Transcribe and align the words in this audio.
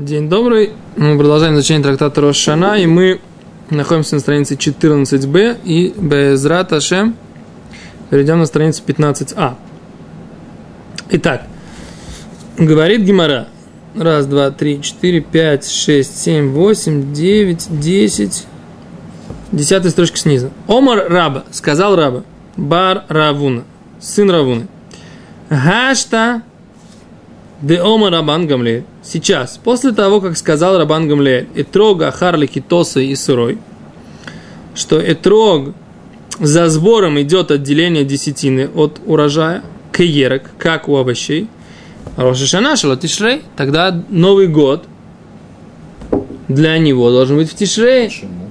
День 0.00 0.30
добрый. 0.30 0.72
Мы 0.96 1.18
продолжаем 1.18 1.56
изучение 1.56 1.84
трактата 1.84 2.22
Рошана, 2.22 2.78
и 2.78 2.86
мы 2.86 3.20
находимся 3.68 4.14
на 4.14 4.22
странице 4.22 4.54
14b, 4.54 5.58
и 5.62 5.92
Безрат 5.94 6.72
Ашем 6.72 7.14
перейдем 8.08 8.38
на 8.38 8.46
страницу 8.46 8.82
15а. 8.86 9.56
Итак, 11.10 11.46
говорит 12.56 13.02
Гимара. 13.02 13.48
Раз, 13.94 14.24
два, 14.24 14.50
три, 14.50 14.80
четыре, 14.80 15.20
пять, 15.20 15.68
шесть, 15.68 16.18
семь, 16.18 16.48
восемь, 16.48 17.12
девять, 17.12 17.66
десять. 17.68 18.46
Десятая 19.52 19.90
строчка 19.90 20.16
снизу. 20.16 20.50
Омар 20.66 21.10
Раба, 21.10 21.44
сказал 21.50 21.94
Раба, 21.94 22.24
Бар 22.56 23.04
Равуна, 23.08 23.64
сын 24.00 24.30
Равуны. 24.30 24.66
Гашта 25.50 26.40
де 27.62 27.80
Омар 27.80 28.12
Рабан 28.12 28.46
Гамлеэль. 28.46 28.84
Сейчас, 29.02 29.58
после 29.62 29.92
того, 29.92 30.20
как 30.20 30.36
сказал 30.36 30.78
Рабан 30.78 31.08
Гамлеэль, 31.08 31.48
Этрог 31.54 32.02
Ахарли 32.02 32.46
Китоса 32.46 33.00
и 33.00 33.14
Сырой, 33.14 33.58
что 34.74 34.98
Этрог 35.00 35.74
за 36.38 36.68
сбором 36.68 37.20
идет 37.20 37.50
отделение 37.50 38.04
десятины 38.04 38.68
от 38.74 39.00
урожая, 39.04 39.62
кеерок, 39.92 40.50
как 40.58 40.88
у 40.88 40.96
овощей, 40.96 41.48
Рошишана 42.16 42.76
Тишрей, 42.76 43.42
тогда 43.56 44.04
Новый 44.08 44.48
год 44.48 44.84
для 46.48 46.78
него 46.78 47.10
должен 47.10 47.36
быть 47.36 47.50
в 47.50 47.54
Тишрей. 47.54 48.08
Почему? 48.08 48.50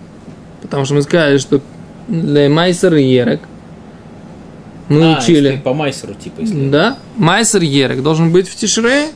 Потому 0.62 0.86
что 0.86 0.94
мы 0.94 1.02
сказали, 1.02 1.38
что 1.38 1.62
для 2.08 2.50
Майсер 2.50 2.94
Ерек 2.94 3.42
мы 4.90 5.14
а, 5.14 5.20
учили. 5.20 5.62
по 5.64 5.74
майсеру, 5.74 6.14
типа, 6.16 6.42
если... 6.42 6.70
Да, 6.70 6.98
Майсер 7.18 7.62
Ерек 7.62 8.02
должен 8.04 8.32
быть 8.32 8.48
в 8.50 8.56
Тишре. 8.56 9.08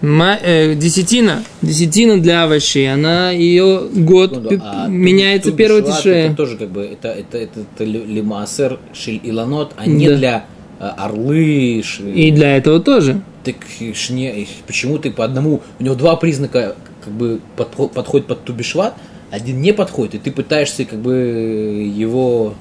Ма- 0.00 0.38
э, 0.42 0.74
десятина, 0.74 1.42
десятина 1.62 2.20
для 2.20 2.44
овощей, 2.44 2.92
она 2.92 3.30
ее 3.30 3.88
год 3.92 4.30
Секунду, 4.30 4.48
пи- 4.50 4.60
а 4.62 4.86
меняется 4.86 5.50
Ту- 5.50 5.56
первого 5.56 5.82
Тишре. 5.82 6.26
Это 6.26 6.36
тоже 6.36 6.56
как 6.58 6.68
бы, 6.70 6.82
это, 6.82 7.08
это, 7.08 7.38
это, 7.38 7.60
это 7.60 7.84
ли- 7.84 8.04
лимаасер 8.04 8.78
шиль 8.92 9.20
иланот, 9.22 9.72
а 9.78 9.86
не 9.86 10.08
Да. 10.08 10.16
для 10.16 10.44
э, 10.80 10.84
орлы. 10.98 11.82
ш- 11.82 12.02
И 12.02 12.30
для 12.32 12.56
этого 12.56 12.80
тоже. 12.80 13.22
Так 13.44 13.56
ж 13.80 14.10
не- 14.10 14.46
почему 14.66 14.98
ты 14.98 15.10
по 15.10 15.24
одному, 15.24 15.62
у 15.80 15.82
него 15.82 15.94
два 15.94 16.16
признака 16.16 16.76
как 17.02 17.12
бы 17.14 17.40
подхо- 17.56 17.88
подходит 17.88 18.26
под 18.26 18.44
тубишват, 18.44 18.94
один 19.30 19.62
не 19.62 19.72
подходит, 19.72 20.16
и 20.16 20.18
ты 20.18 20.30
пытаешься 20.32 20.84
как 20.84 20.98
бы 20.98 21.90
его 21.96 22.54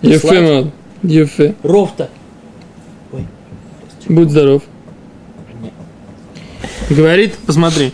Ефе, 0.00 0.70
Ефе. 1.02 1.54
Ров-то. 1.62 2.08
Ой. 3.12 3.26
Будь 4.08 4.30
здоров. 4.30 4.62
Говорит, 6.88 7.36
посмотри. 7.46 7.92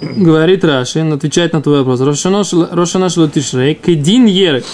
Говорит 0.00 0.64
Раши, 0.64 1.00
он 1.00 1.12
отвечает 1.12 1.52
на 1.52 1.60
твой 1.60 1.82
вопрос. 1.84 2.00
Рошана 2.00 3.08
Шлатишрей, 3.10 3.74
Кедин 3.74 4.26
Ерек. 4.26 4.64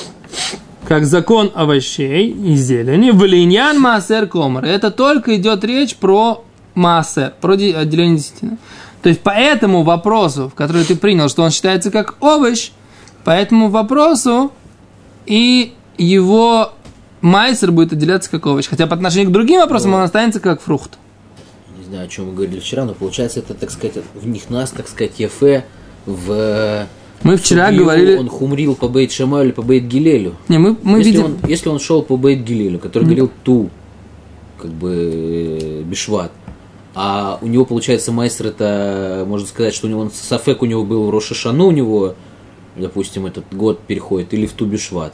Как 0.87 1.05
закон 1.05 1.51
овощей 1.53 2.31
и 2.31 2.55
зелени, 2.55 3.11
Валиньян 3.11 3.81
Маасер 3.81 4.29
Комар. 4.29 4.65
Это 4.65 4.93
только 4.93 5.35
идет 5.35 5.65
речь 5.65 5.97
про 5.97 6.45
Маасер, 6.77 7.35
про 7.41 7.57
де- 7.57 7.75
отделение 7.75 8.19
десятины. 8.19 8.59
То 9.03 9.09
есть 9.09 9.21
по 9.21 9.31
этому 9.31 9.83
вопросу, 9.83 10.49
в 10.49 10.55
который 10.55 10.85
ты 10.85 10.95
принял, 10.95 11.29
что 11.29 11.43
он 11.43 11.51
считается 11.51 11.91
как 11.91 12.15
овощ, 12.21 12.71
по 13.25 13.31
этому 13.31 13.69
вопросу 13.69 14.53
и 15.27 15.75
его 15.99 16.73
майсер 17.21 17.73
будет 17.73 17.93
отделяться 17.93 18.31
как 18.31 18.47
овощ. 18.47 18.67
Хотя 18.69 18.87
по 18.87 18.95
отношению 18.95 19.31
к 19.31 19.33
другим 19.33 19.61
вопросам 19.61 19.95
он 19.95 20.03
останется 20.03 20.41
как 20.41 20.61
фрукт. 20.61 20.99
Не 21.79 21.85
знаю, 21.85 22.07
о 22.07 22.09
чем 22.09 22.27
мы 22.27 22.35
говорили 22.35 22.61
вчера, 22.61 22.85
но 22.85 22.95
получается 22.95 23.41
это, 23.41 23.55
так 23.55 23.71
сказать, 23.71 23.97
в 24.15 24.27
них 24.27 24.51
нас, 24.51 24.71
так 24.71 24.89
сказать, 24.89 25.19
Ефе 25.19 25.65
в... 26.05 26.87
Мы 27.23 27.37
вчера 27.37 27.69
Судью 27.69 27.85
говорили... 27.85 28.17
Он 28.17 28.29
хумрил 28.29 28.75
по 28.75 28.89
Бейт 28.89 29.13
Шамаю 29.13 29.47
или 29.47 29.53
по 29.53 29.63
Бейт 29.63 29.85
Гилелю. 29.85 30.35
Не, 30.49 30.59
мы, 30.59 30.77
мы 30.83 30.99
если, 30.99 31.11
видим... 31.11 31.25
он, 31.25 31.37
если 31.49 31.69
он 31.69 31.79
шел 31.79 32.03
по 32.03 32.17
Бейт 32.17 32.45
Гилелю, 32.45 32.79
который 32.79 33.05
говорил 33.05 33.31
ту, 33.43 33.71
как 34.59 34.71
бы, 34.71 34.93
э, 34.93 35.83
Бишват, 35.83 36.33
а 36.95 37.39
у 37.43 37.47
него, 37.47 37.67
получается, 37.67 38.11
майстер 38.11 38.47
это, 38.47 39.25
можно 39.27 39.47
сказать, 39.47 39.75
что 39.75 39.87
у 39.87 39.91
него 39.91 40.11
Сафек 40.13 40.63
у 40.63 40.67
него 40.67 40.83
был 40.83 41.05
в 41.05 41.11
Рошашану, 41.11 41.67
у 41.67 41.71
него, 41.71 42.15
допустим, 42.75 43.27
этот 43.27 43.45
год 43.53 43.81
переходит, 43.81 44.33
или 44.33 44.47
в 44.47 44.53
ту 44.53 44.65
Бишват. 44.65 45.13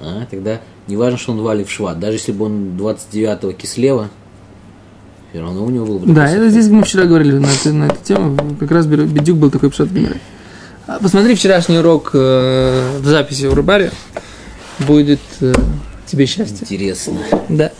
А, 0.00 0.26
тогда 0.30 0.60
не 0.86 0.96
важно, 0.96 1.18
что 1.18 1.32
он 1.32 1.40
вали 1.42 1.64
в 1.64 1.70
Шват, 1.70 1.98
даже 1.98 2.16
если 2.16 2.32
бы 2.32 2.46
он 2.46 2.76
29-го 2.76 3.52
Кислева, 3.52 4.10
все 5.30 5.40
равно 5.40 5.64
у 5.64 5.70
него 5.70 5.86
был 5.86 5.98
бы 6.00 6.12
Да, 6.12 6.28
это 6.28 6.48
здесь 6.48 6.68
мы 6.68 6.82
вчера 6.84 7.04
говорили 7.04 7.38
на, 7.38 7.46
эту- 7.46 7.72
на 7.72 7.84
эту 7.86 7.96
тему. 8.04 8.36
Как 8.60 8.70
раз 8.70 8.86
Бедюк 8.86 9.38
был 9.38 9.50
такой 9.50 9.70
пшат 9.70 9.88
Гимара. 9.88 10.16
А 10.86 10.98
Посмотри 11.00 11.34
вчерашний 11.34 11.78
урок 11.78 12.10
э, 12.12 12.98
в 13.00 13.06
записи 13.06 13.46
в 13.46 13.54
Рубаре. 13.54 13.90
Будет 14.80 15.20
э, 15.40 15.52
тебе 16.06 16.26
счастье. 16.26 16.58
Интересно. 16.60 17.14
Да. 17.48 17.72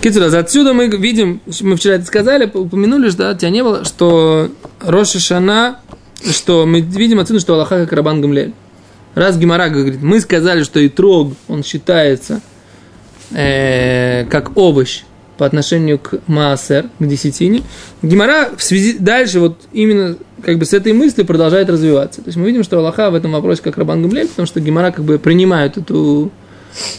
Кицураз, 0.00 0.34
отсюда 0.34 0.74
мы 0.74 0.88
видим, 0.88 1.40
мы 1.62 1.76
вчера 1.76 1.94
это 1.94 2.04
сказали, 2.04 2.50
упомянули, 2.52 3.08
что 3.08 3.18
да, 3.18 3.34
тебя 3.34 3.50
не 3.50 3.62
было, 3.62 3.84
что 3.84 4.50
Роша 4.80 5.18
Шана, 5.18 5.80
что 6.30 6.66
мы 6.66 6.80
видим 6.80 7.20
отсюда, 7.20 7.40
что 7.40 7.54
Аллаха 7.54 7.80
как 7.84 7.92
Рабан 7.92 8.20
Гамлель. 8.20 8.52
Раз 9.14 9.36
Гимара 9.38 9.68
говорит, 9.68 10.02
мы 10.02 10.20
сказали, 10.20 10.64
что 10.64 10.80
и 10.80 10.88
трог, 10.88 11.34
он 11.48 11.62
считается 11.62 12.40
э, 13.30 14.24
как 14.26 14.56
овощ 14.56 15.02
по 15.38 15.46
отношению 15.46 15.98
к 15.98 16.20
Маасер, 16.26 16.88
к 16.98 17.06
десятине. 17.06 17.62
Гимара 18.02 18.50
в 18.56 18.62
связи 18.62 18.96
дальше 18.98 19.40
вот 19.40 19.62
именно 19.72 20.16
как 20.42 20.58
бы 20.58 20.64
с 20.64 20.72
этой 20.72 20.92
мыслью 20.92 21.26
продолжает 21.26 21.68
развиваться. 21.68 22.22
То 22.22 22.28
есть 22.28 22.36
мы 22.36 22.46
видим, 22.46 22.62
что 22.62 22.78
Аллаха 22.78 23.10
в 23.10 23.14
этом 23.14 23.32
вопросе 23.32 23.62
как 23.62 23.78
Рабан 23.78 24.02
Гамлель, 24.02 24.28
потому 24.28 24.46
что 24.46 24.60
Гимара 24.60 24.90
как 24.90 25.04
бы 25.04 25.18
принимает 25.18 25.76
эту 25.76 26.30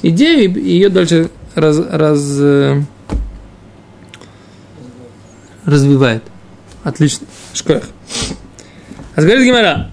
идею 0.01 0.53
и 0.55 0.69
ее 0.69 0.89
дальше 0.89 1.29
раз, 1.53 1.79
раз, 1.89 2.37
э, 2.39 2.81
развивает. 5.65 6.23
Отлично. 6.83 7.27
Шкоях. 7.53 7.83
А 9.15 9.21
говорит 9.21 9.45
Гимара, 9.45 9.91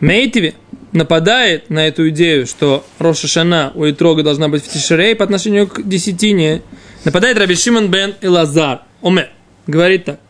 Мейтиви 0.00 0.54
нападает 0.96 1.70
на 1.70 1.86
эту 1.86 2.08
идею, 2.08 2.46
что 2.46 2.84
Роша 2.98 3.28
Шана 3.28 3.72
у 3.74 3.88
Итрога 3.88 4.22
должна 4.22 4.48
быть 4.48 4.64
в 4.64 4.68
Тишерей 4.68 5.14
по 5.14 5.24
отношению 5.24 5.68
к 5.68 5.86
десятине. 5.86 6.62
Нападает 7.04 7.38
Раби 7.38 7.54
Шимон 7.54 7.88
бен 7.88 8.14
Элазар. 8.20 8.82
Оме. 9.02 9.28
Говорит 9.66 10.06
так. 10.06 10.20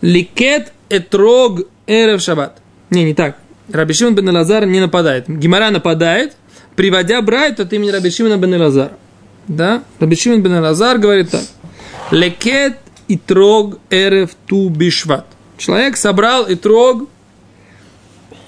Ликет 0.00 0.72
Этрог 0.88 1.68
Эрев 1.86 2.20
Шаббат. 2.20 2.58
Не, 2.90 3.04
не 3.04 3.14
так. 3.14 3.36
Раби 3.72 3.94
Шимон 3.94 4.14
бен 4.14 4.28
Элазар 4.30 4.66
не 4.66 4.80
нападает. 4.80 5.28
Гимара 5.28 5.70
нападает, 5.70 6.36
приводя 6.74 7.22
Брайт 7.22 7.60
от 7.60 7.72
имени 7.72 7.90
Раби 7.90 8.10
Шимона 8.10 8.36
бен 8.38 8.54
Элазара. 8.54 8.92
Да? 9.46 9.84
Раби 10.00 10.16
Шимон 10.16 10.42
бен 10.42 10.56
Элазар 10.56 10.98
говорит 10.98 11.30
так. 11.30 11.44
Лекет 12.10 12.78
и 13.08 13.16
трог 13.16 13.78
эрев 13.90 14.30
ту 14.46 14.68
бишват. 14.68 15.26
Человек 15.58 15.96
собрал 15.96 16.46
и 16.46 16.54
трог 16.54 17.08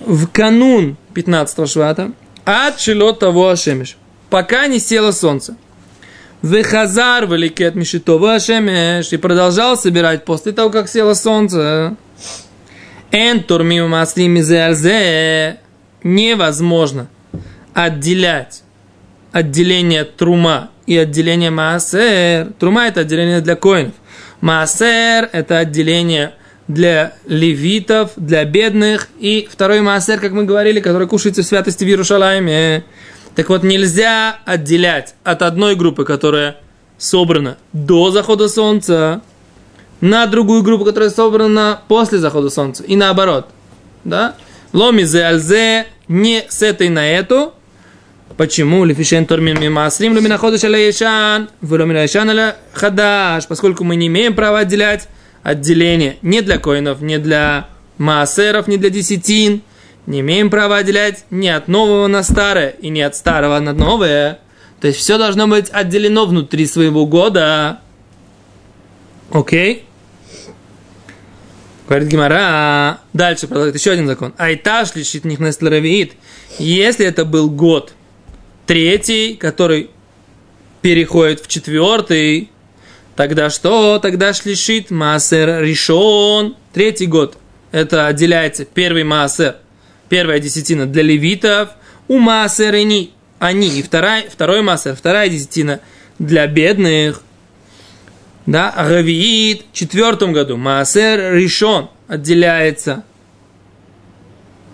в 0.01 0.27
канун 0.29 0.97
15 1.19 1.69
швата 1.69 2.13
от 2.45 2.79
шилот 2.79 3.19
того 3.19 3.49
ашемиш, 3.49 3.97
пока 4.31 4.69
не 4.69 4.79
село 4.79 5.11
солнце. 5.13 5.57
Вехазар 6.43 7.27
великет 7.27 7.75
мишитова 7.75 8.37
ашемиш 8.37 9.13
и 9.13 9.17
продолжал 9.17 9.77
собирать 9.77 10.25
после 10.25 10.53
того, 10.53 10.71
как 10.71 10.89
село 10.89 11.15
солнце. 11.15 11.97
Эн 13.11 13.43
турмим 13.43 13.91
маслим 13.91 14.31
мизеарзе 14.31 15.59
невозможно 16.05 17.09
отделять 17.75 18.63
отделение 19.33 20.05
трума 20.05 20.71
и 20.87 20.97
отделение 20.97 21.51
маасер. 21.51 22.53
Трума 22.61 22.87
это 22.87 23.01
отделение 23.01 23.41
для 23.41 23.57
коинов. 23.57 23.95
Маасер 24.41 25.29
это 25.33 25.59
отделение 25.59 26.35
для 26.69 27.15
левитов, 27.27 28.13
для 28.17 28.45
бедных. 28.45 29.09
И 29.19 29.49
второй 29.51 29.81
маасер, 29.81 30.21
как 30.21 30.33
мы 30.33 30.45
говорили, 30.45 30.81
который 30.81 31.09
кушается 31.09 31.43
в 31.43 31.47
святости 31.47 31.85
в 31.85 31.89
Иерушалайме. 31.89 32.85
Так 33.35 33.49
вот, 33.49 33.63
нельзя 33.63 34.39
отделять 34.45 35.15
от 35.25 35.43
одной 35.43 35.75
группы, 35.75 36.05
которая 36.05 36.59
собрана 36.99 37.57
до 37.73 38.11
захода 38.11 38.49
солнца, 38.49 39.23
на 40.01 40.27
другую 40.27 40.63
группу, 40.63 40.85
которая 40.85 41.11
собрана 41.11 41.81
после 41.89 42.19
захода 42.19 42.51
солнца. 42.51 42.85
И 42.85 42.95
наоборот. 42.97 43.47
Да? 44.05 44.35
Ломизе 44.73 45.25
альзе 45.25 45.87
не 46.07 46.45
с 46.49 46.63
этой 46.63 46.89
на 46.89 47.09
эту, 47.09 47.55
Почему? 48.37 48.85
Лефишен 48.85 49.27
тормин 49.27 49.61
мимаслим 49.61 50.15
люминаходыш 50.15 50.63
аляешан, 50.63 51.49
вылюминаешан 51.61 52.31
аля 52.31 52.57
хадаш, 52.73 53.49
поскольку 53.49 53.83
мы 53.83 53.97
не 53.97 54.07
имеем 54.07 54.37
права 54.37 54.61
отделять 54.61 55.09
отделение 55.43 56.19
не 56.23 56.41
для 56.43 56.59
коинов, 56.59 57.01
не 57.01 57.19
для 57.19 57.69
маасеров, 57.99 58.69
не 58.69 58.77
для 58.77 58.91
десятин, 58.91 59.63
не 60.07 60.21
имеем 60.21 60.51
права 60.51 60.79
отделять 60.79 61.25
ни 61.31 61.49
от 61.49 61.69
нового 61.69 62.07
на 62.07 62.23
старое 62.23 62.71
и 62.71 62.89
не 62.89 63.03
от 63.03 63.15
старого 63.15 63.59
на 63.59 63.73
новое. 63.73 64.41
То 64.81 64.87
есть 64.87 65.01
все 65.01 65.19
должно 65.19 65.47
быть 65.47 65.69
отделено 65.71 66.25
внутри 66.27 66.67
своего 66.67 67.05
года. 67.07 67.81
Окей? 69.31 69.85
Говорит 71.89 72.09
Гимара, 72.09 73.01
дальше 73.13 73.47
продолжает 73.47 73.77
еще 73.77 73.93
один 73.93 74.07
закон. 74.07 74.35
Айташ 74.37 74.95
лишит 74.95 75.25
них 75.25 75.39
насларавиит. 75.39 76.13
Если 76.59 77.07
это 77.07 77.25
был 77.25 77.51
год 77.51 77.95
третий, 78.67 79.35
который 79.35 79.91
переходит 80.83 81.41
в 81.41 81.49
четвертый, 81.49 82.51
тогда 83.19 83.51
что? 83.51 83.99
Тогда 83.99 84.33
шлишит 84.33 84.93
маасер 84.93 85.65
решен. 85.65 86.55
Третий 86.73 87.07
год. 87.07 87.37
Это 87.73 88.07
отделяется 88.07 88.65
первый 88.65 89.03
маасер, 89.03 89.57
первая 90.09 90.39
десятина 90.39 90.87
для 90.87 91.03
левитов, 91.03 91.71
у 92.07 92.19
маасер 92.19 92.75
они, 92.75 93.13
они 93.41 93.77
и 93.77 93.83
вторая, 93.83 94.25
второй 94.31 94.63
маасер, 94.63 94.95
вторая 94.95 95.29
десятина 95.29 95.81
для 96.21 96.47
бедных. 96.47 97.23
Да, 98.47 98.73
Равиит 98.77 99.65
в 99.73 99.77
четвертом 99.77 100.33
году 100.33 100.57
Маасер 100.57 101.35
решен 101.35 101.89
отделяется 102.07 103.03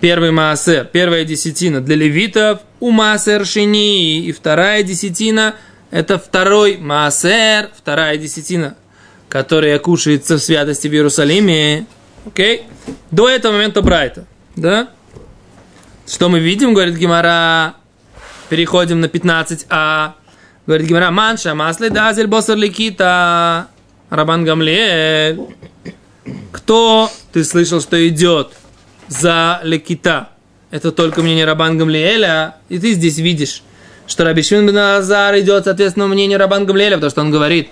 первый 0.03 0.33
Маасер, 0.33 0.85
первая 0.85 1.25
десятина 1.25 1.81
для 1.81 1.97
левитов, 1.97 2.61
у 2.79 2.91
Маасер 2.91 3.47
Шини, 3.47 4.27
и 4.27 4.33
вторая 4.33 4.83
десятина 4.83 5.55
это 5.95 6.19
второй 6.19 6.77
Маасер, 6.77 7.71
вторая 7.73 8.17
десятина, 8.17 8.75
которая 9.29 9.79
кушается 9.79 10.39
в 10.39 10.41
святости 10.41 10.89
в 10.89 10.93
Иерусалиме. 10.93 11.87
Окей? 12.27 12.65
До 13.13 13.29
этого 13.29 13.53
момента 13.53 13.81
Брайта. 13.81 14.25
Да? 14.57 14.89
Что 16.05 16.29
мы 16.29 16.41
видим, 16.41 16.75
говорит 16.75 16.97
Гимара. 16.97 17.77
Переходим 18.49 19.01
на 19.03 19.05
15а. 19.05 20.15
Говорит 20.67 20.89
Гимара, 20.89 21.13
манша, 21.13 21.55
масле 21.55 21.91
дазель 21.91 22.27
босар 22.27 22.57
ликита, 22.57 23.69
Рабан 24.11 24.45
Гамлиэль. 24.45 25.39
Кто 26.51 27.09
ты 27.33 27.45
слышал, 27.45 27.81
что 27.81 28.09
идет 28.09 28.51
за 29.07 29.61
лекита? 29.63 30.31
Это 30.73 30.91
только 30.91 31.23
мнение 31.23 31.45
Рабан 31.45 31.79
Гамлиэля, 31.79 32.57
и 32.69 32.81
ты 32.81 32.95
здесь 32.95 33.19
видишь, 33.19 33.63
что 34.07 34.25
Раби 34.25 34.43
Шимон 34.43 34.67
бен 34.67 34.79
Азар 34.79 35.39
идет, 35.39 35.65
соответственно, 35.65 36.07
мнению 36.07 36.39
Рабан 36.39 36.67
Гамлиэля, 36.67 36.97
потому 36.97 37.11
что 37.11 37.21
он 37.23 37.31
говорит, 37.31 37.69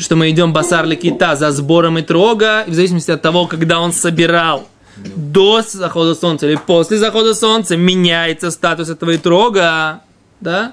что 0.00 0.16
мы 0.16 0.30
идем 0.30 0.52
басар 0.52 0.86
лекита 0.86 1.36
за 1.36 1.50
сбором 1.50 1.98
и 1.98 2.02
трога, 2.02 2.62
и 2.66 2.70
в 2.70 2.74
зависимости 2.74 3.10
от 3.10 3.22
того, 3.22 3.46
когда 3.46 3.80
он 3.80 3.92
собирал 3.92 4.66
до 4.96 5.62
захода 5.62 6.14
солнца 6.14 6.46
или 6.46 6.56
после 6.56 6.98
захода 6.98 7.34
солнца 7.34 7.76
меняется 7.76 8.50
статус 8.50 8.88
этого 8.88 9.16
итрога, 9.16 10.00
да? 10.40 10.72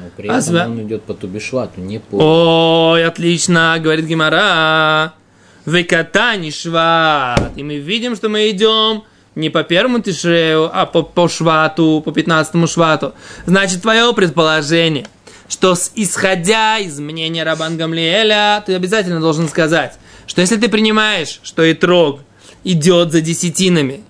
Но 0.00 0.10
при 0.16 0.28
А 0.28 0.38
этом 0.38 0.54
зва- 0.54 0.66
он 0.66 0.82
идет 0.82 1.02
по 1.04 1.14
Тубишвату, 1.14 1.80
не 1.80 1.98
по... 1.98 2.92
Ой, 2.92 3.04
отлично, 3.06 3.76
говорит 3.80 4.04
Гимара. 4.06 5.14
Векатани 5.66 6.50
шват. 6.50 7.52
И 7.56 7.62
мы 7.62 7.76
видим, 7.76 8.16
что 8.16 8.28
мы 8.28 8.50
идем 8.50 9.04
не 9.34 9.50
по 9.50 9.62
первому 9.62 10.00
тишрею, 10.00 10.70
а 10.72 10.86
по, 10.86 11.02
по 11.02 11.28
швату, 11.28 12.02
по 12.04 12.12
пятнадцатому 12.12 12.66
швату. 12.66 13.14
Значит, 13.46 13.82
твое 13.82 14.12
предположение, 14.14 15.06
что 15.48 15.74
с- 15.74 15.92
исходя 15.94 16.78
из 16.78 16.98
мнения 16.98 17.42
Рабан 17.44 17.76
Гамлиэля, 17.76 18.62
ты 18.64 18.74
обязательно 18.74 19.20
должен 19.20 19.48
сказать, 19.48 19.94
что 20.26 20.40
если 20.40 20.56
ты 20.56 20.68
принимаешь, 20.68 21.40
что 21.42 21.70
итрог 21.70 22.20
идет 22.62 23.12
за 23.12 23.20
десятинами, 23.20 24.02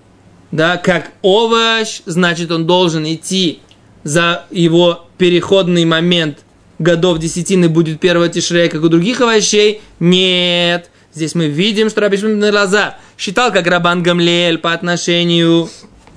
да, 0.51 0.77
как 0.77 1.11
овощ, 1.21 2.01
значит, 2.05 2.51
он 2.51 2.65
должен 2.65 3.05
идти 3.05 3.59
за 4.03 4.45
его 4.51 5.07
переходный 5.17 5.85
момент 5.85 6.39
годов 6.77 7.19
десятины 7.19 7.69
будет 7.69 7.99
первого 7.99 8.29
тишрея, 8.29 8.69
как 8.69 8.83
у 8.83 8.89
других 8.89 9.21
овощей. 9.21 9.81
Нет. 9.99 10.89
Здесь 11.15 11.33
мы 11.33 11.47
видим, 11.47 11.89
что 11.89 12.01
Раби 12.01 12.17
бен 12.17 12.43
Лазар 12.53 12.95
считал, 13.17 13.53
как 13.53 13.65
Рабан 13.67 14.03
Гамлиэль 14.03 14.57
по 14.57 14.73
отношению 14.73 15.69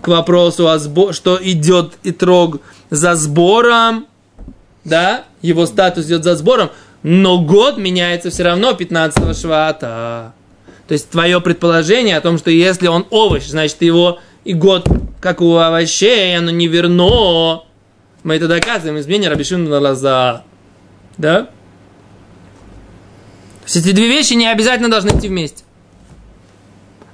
к 0.03 0.09
вопросу, 0.09 0.69
о 0.69 0.77
сбо- 0.77 1.13
что 1.13 1.39
идет 1.41 1.93
и 2.03 2.11
трог 2.11 2.61
за 2.91 3.15
сбором, 3.15 4.07
да, 4.85 5.25
его 5.41 5.67
статус 5.67 6.07
идет 6.07 6.25
за 6.25 6.35
сбором, 6.35 6.71
но 7.05 7.39
год 7.39 7.79
меняется 7.79 8.31
все 8.31 8.43
равно 8.43 8.75
15 8.75 9.41
швата. 9.41 10.33
То 10.89 10.93
есть 10.95 11.11
твое 11.11 11.41
предположение 11.41 12.17
о 12.17 12.21
том, 12.21 12.37
что 12.37 12.51
если 12.51 12.89
он 12.89 13.07
овощ, 13.11 13.47
значит 13.47 13.83
его 13.83 14.19
и 14.43 14.53
год, 14.53 14.89
как 15.21 15.41
у 15.41 15.55
овощей, 15.57 16.37
оно 16.37 16.51
не 16.51 16.67
верно. 16.67 17.63
Мы 18.25 18.35
это 18.35 18.49
доказываем 18.49 18.99
из 18.99 19.07
мнения 19.07 19.29
Рабишин 19.29 19.71
Лаза. 19.73 20.43
Да? 21.19 21.51
Есть 23.69 23.77
эти 23.85 23.95
две 23.95 24.09
вещи 24.09 24.33
не 24.33 24.51
обязательно 24.51 24.89
должны 24.89 25.11
идти 25.11 25.29
вместе. 25.29 25.63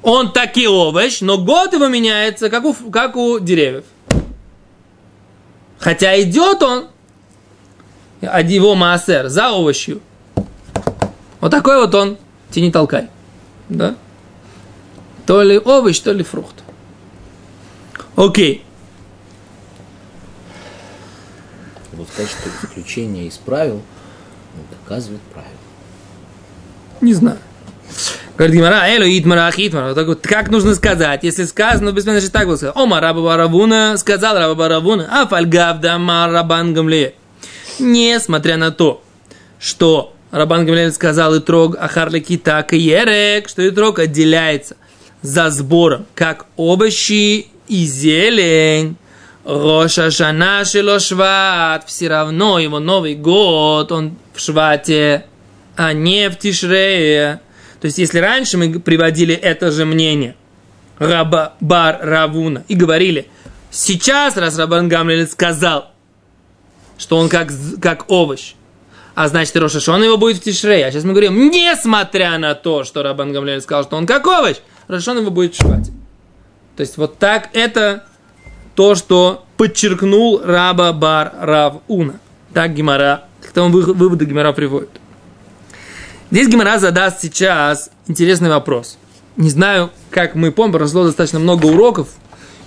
Он 0.02 0.32
таки 0.32 0.68
овощ, 0.68 1.20
но 1.20 1.36
год 1.36 1.72
его 1.72 1.88
меняется, 1.88 2.48
как 2.48 2.64
у, 2.64 2.74
как 2.90 3.16
у 3.16 3.40
деревьев. 3.40 3.84
Хотя 5.80 6.20
идет 6.22 6.62
он, 6.62 6.86
от 8.20 8.46
его 8.46 8.76
маасер, 8.76 9.28
за 9.28 9.50
овощью. 9.50 10.00
Вот 11.40 11.50
такой 11.50 11.80
вот 11.80 11.92
он, 11.94 12.18
тяни 12.52 12.70
толкай. 12.70 13.08
Да? 13.68 13.96
То 15.26 15.42
ли 15.42 15.58
овощ, 15.58 15.98
то 15.98 16.12
ли 16.12 16.22
фрукт. 16.22 16.62
Окей. 18.14 18.64
Вот 21.92 22.08
сказать, 22.08 22.30
что 22.30 22.48
исключение 22.48 23.26
из 23.26 23.38
правил 23.38 23.82
ну, 24.54 24.62
доказывает 24.70 25.22
правило. 25.22 25.53
Не 27.00 27.14
знаю. 27.14 27.38
Говорит 28.36 28.56
Гимара, 28.56 28.88
эло 28.88 29.04
итмара 29.04 29.46
ахитмара. 29.46 29.88
Вот 29.88 29.94
так 29.94 30.06
вот, 30.06 30.26
как 30.26 30.50
нужно 30.50 30.74
сказать? 30.74 31.22
Если 31.22 31.44
сказано, 31.44 31.92
без 31.92 32.04
меня 32.04 32.20
так 32.32 32.46
было 32.46 32.56
сказать. 32.56 32.76
Ома 32.76 33.00
раба 33.00 33.22
барабуна, 33.22 33.96
сказал 33.96 34.36
раба 34.36 34.54
барабуна, 34.54 35.08
а 35.10 35.26
фальгав 35.26 35.80
дама 35.80 36.28
рабан 36.28 36.74
гамле. 36.74 37.14
Несмотря 37.78 38.56
на 38.56 38.70
то, 38.70 39.02
что 39.58 40.14
Рабан 40.34 40.66
Гамлель 40.66 40.90
сказал 40.90 41.36
и 41.36 41.40
трог 41.40 41.76
ахарли 41.78 42.18
кита 42.18 42.66
ерек, 42.72 43.48
что 43.48 43.62
и 43.62 43.70
трог 43.70 44.00
отделяется 44.00 44.76
за 45.22 45.48
сбором, 45.50 46.06
как 46.16 46.46
овощи 46.56 47.46
и 47.68 47.86
зелень. 47.86 48.96
Роша 49.44 50.10
Шана 50.10 50.64
Шило 50.64 50.98
Шват, 50.98 51.84
все 51.86 52.08
равно 52.08 52.58
его 52.58 52.80
Новый 52.80 53.14
год, 53.14 53.92
он 53.92 54.16
в 54.34 54.40
Швате, 54.40 55.26
а 55.76 55.92
не 55.92 56.30
в 56.30 56.36
Тишрее. 56.36 57.40
То 57.80 57.86
есть, 57.86 57.98
если 57.98 58.18
раньше 58.18 58.56
мы 58.56 58.80
приводили 58.80 59.34
это 59.34 59.70
же 59.70 59.84
мнение 59.84 60.36
Раба 60.98 61.54
Бар 61.60 61.98
Равуна 62.02 62.64
и 62.68 62.74
говорили, 62.74 63.28
сейчас, 63.70 64.36
раз 64.36 64.58
Рабан 64.58 64.88
Гамлель 64.88 65.26
сказал, 65.26 65.90
что 66.96 67.16
он 67.16 67.28
как, 67.28 67.50
как 67.80 68.10
овощ, 68.10 68.54
а 69.14 69.28
значит, 69.28 69.56
Роша 69.56 69.80
Шон 69.80 70.02
его 70.02 70.16
будет 70.16 70.38
в 70.38 70.40
Тишрее. 70.40 70.86
А 70.86 70.90
сейчас 70.90 71.04
мы 71.04 71.10
говорим, 71.10 71.50
несмотря 71.50 72.38
на 72.38 72.54
то, 72.54 72.84
что 72.84 73.02
Рабан 73.02 73.32
Гамлель 73.32 73.60
сказал, 73.60 73.84
что 73.84 73.96
он 73.96 74.06
как 74.06 74.26
овощ, 74.26 74.56
Роша 74.88 75.04
Шон 75.04 75.18
его 75.18 75.30
будет 75.30 75.54
в 75.54 75.58
Швате. 75.58 75.92
То 76.76 76.80
есть, 76.80 76.96
вот 76.96 77.18
так 77.18 77.50
это 77.52 78.04
то, 78.74 78.94
что 78.94 79.44
подчеркнул 79.56 80.40
Раба 80.42 80.92
Бар 80.92 81.32
Рав 81.40 81.74
Уна. 81.86 82.18
Так 82.52 82.74
Гимара, 82.74 83.24
к 83.40 83.52
тому 83.52 83.70
вы- 83.70 83.92
выводу 83.94 84.24
Гимара 84.26 84.52
приводит. 84.52 84.90
Здесь 86.34 86.48
Гимара 86.48 86.80
задаст 86.80 87.20
сейчас 87.22 87.90
интересный 88.08 88.48
вопрос. 88.48 88.98
Не 89.36 89.50
знаю, 89.50 89.92
как 90.10 90.34
мы 90.34 90.50
помним, 90.50 90.72
прошло 90.72 91.04
достаточно 91.04 91.38
много 91.38 91.66
уроков, 91.66 92.08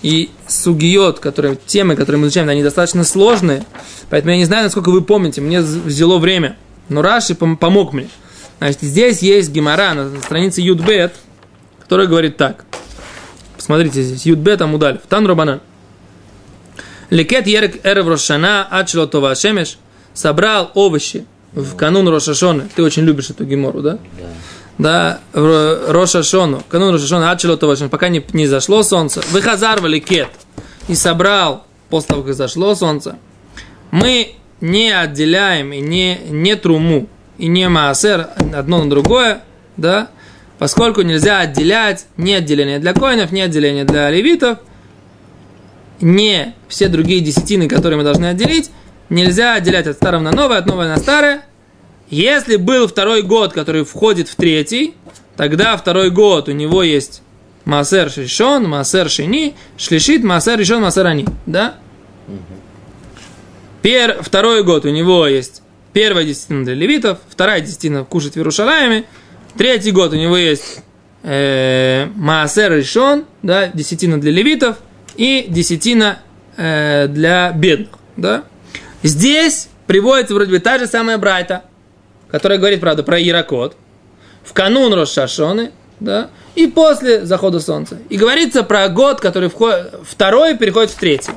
и 0.02 0.30
сугиот, 0.48 1.20
которые, 1.20 1.58
темы, 1.58 1.98
которые 1.98 2.22
мы 2.22 2.28
изучаем, 2.28 2.48
они 2.48 2.64
достаточно 2.64 3.04
сложные, 3.04 3.66
поэтому 4.10 4.32
я 4.32 4.38
не 4.38 4.46
знаю, 4.46 4.64
насколько 4.64 4.90
вы 4.90 5.02
помните, 5.02 5.42
мне 5.42 5.60
взяло 5.60 6.18
время, 6.18 6.56
но 6.88 7.02
Раши 7.02 7.34
пом- 7.34 7.58
помог 7.58 7.92
мне. 7.92 8.08
Значит, 8.60 8.84
здесь 8.84 9.20
есть 9.22 9.52
Гимара 9.52 9.94
на 9.94 10.18
странице 10.22 10.62
Юдбет, 10.62 11.16
которая 11.82 12.08
говорит 12.08 12.38
так. 12.38 12.64
Посмотрите, 13.58 14.02
здесь 14.02 14.26
Юдбет 14.26 14.62
Амудаль, 14.62 15.02
Тан 15.10 15.28
Рабанан. 15.28 15.60
Лекет 17.10 17.48
Ерек 17.48 17.86
Эрев 17.86 18.08
Рошана 18.08 18.66
Ачло 18.72 19.08
Това 19.08 19.36
Шемеш 19.36 19.78
собрал 20.14 20.72
овощи 20.74 21.26
в 21.54 21.76
канун 21.76 22.08
Рошашона. 22.08 22.68
Ты 22.76 22.84
очень 22.84 23.04
любишь 23.04 23.30
эту 23.30 23.46
гемору, 23.46 23.82
да? 23.82 24.00
Да. 24.20 24.28
Да, 24.78 25.20
Рошашону, 25.34 26.62
канун 26.70 26.94
Рошашона 26.94 27.32
Ачло 27.32 27.58
Това 27.58 27.76
Шемеш, 27.76 27.90
пока 27.90 28.10
не, 28.10 28.24
не 28.34 28.46
зашло 28.46 28.84
солнце. 28.84 29.22
Выхазарва 29.32 29.88
Лекет 29.88 30.30
и 30.88 30.96
собрал 30.96 31.66
после 31.90 32.10
того, 32.10 32.24
как 32.24 32.36
зашло 32.36 32.76
солнце. 32.76 33.18
Мы 33.90 34.36
не 34.62 34.92
отделяем 34.92 35.74
и 35.74 35.80
не, 35.80 36.20
не 36.30 36.56
труму 36.56 37.08
и 37.38 37.48
не 37.48 37.68
маасер 37.70 38.30
одно 38.56 38.84
на 38.84 38.90
другое, 38.90 39.44
да, 39.78 40.10
поскольку 40.60 41.02
нельзя 41.02 41.40
отделять 41.40 42.08
не 42.18 42.34
отделение 42.34 42.80
для 42.80 42.94
коинов, 42.94 43.32
не 43.32 43.42
отделение 43.42 43.86
для 43.86 44.10
левитов, 44.10 44.60
не 46.02 46.56
все 46.68 46.88
другие 46.88 47.22
десятины, 47.22 47.68
которые 47.68 47.98
мы 47.98 48.04
должны 48.04 48.26
отделить, 48.26 48.72
нельзя 49.10 49.56
отделять 49.56 49.88
от 49.88 49.96
старого 49.96 50.22
на 50.22 50.32
новое, 50.32 50.58
от 50.58 50.66
нового 50.66 50.88
на 50.88 50.98
старое. 50.98 51.44
Если 52.10 52.56
был 52.56 52.88
второй 52.88 53.22
год, 53.22 53.54
который 53.54 53.84
входит 53.84 54.30
в 54.30 54.36
третий, 54.36 54.96
тогда 55.36 55.76
второй 55.76 56.10
год 56.10 56.48
у 56.48 56.52
него 56.52 56.84
есть 56.84 57.22
Маасер 57.66 58.10
Шишон, 58.10 58.68
Маасер 58.70 59.10
Шини, 59.10 59.56
Шлишит, 59.78 60.24
Маасер 60.24 60.58
Ришон, 60.58 60.82
Маасер 60.82 61.06
Ани. 61.06 61.26
Да? 61.46 61.76
Пер, 63.82 64.22
второй 64.22 64.64
год 64.64 64.86
у 64.86 64.90
него 64.90 65.28
есть 65.28 65.62
первая 65.92 66.24
десятина 66.26 66.64
для 66.64 66.76
левитов, 66.76 67.20
вторая 67.30 67.60
десятина 67.60 68.06
кушать 68.06 68.34
в 68.34 68.38
Иерушалайме, 68.38 69.04
третий 69.58 69.92
год 69.92 70.14
у 70.14 70.16
него 70.16 70.38
есть 70.38 70.82
э, 71.24 72.08
Маасер 72.16 72.74
Ришон, 72.74 73.26
да, 73.44 73.68
десятина 73.68 74.20
для 74.20 74.32
левитов 74.32 74.78
и 75.18 75.46
десятина 75.50 76.20
э, 76.56 77.08
для 77.10 77.52
бедных. 77.52 77.90
Да? 78.16 78.44
Здесь 79.04 79.70
приводится 79.86 80.34
вроде 80.34 80.52
бы 80.52 80.60
та 80.60 80.80
же 80.80 80.88
самая 80.88 81.18
Брайта, 81.18 81.64
которая 82.30 82.58
говорит, 82.58 82.80
правда, 82.80 83.04
про 83.04 83.20
Иракот, 83.22 83.76
в 84.44 84.54
канун 84.54 84.94
Рошашоны, 84.94 85.72
да, 86.00 86.30
и 86.56 86.68
после 86.68 87.26
захода 87.26 87.60
солнца. 87.60 87.98
И 88.10 88.18
говорится 88.18 88.64
про 88.64 88.88
год, 88.90 89.20
который 89.20 89.50
входит, 89.50 89.94
второй 90.04 90.58
переходит 90.58 90.92
в 90.92 90.96
третий. 90.96 91.32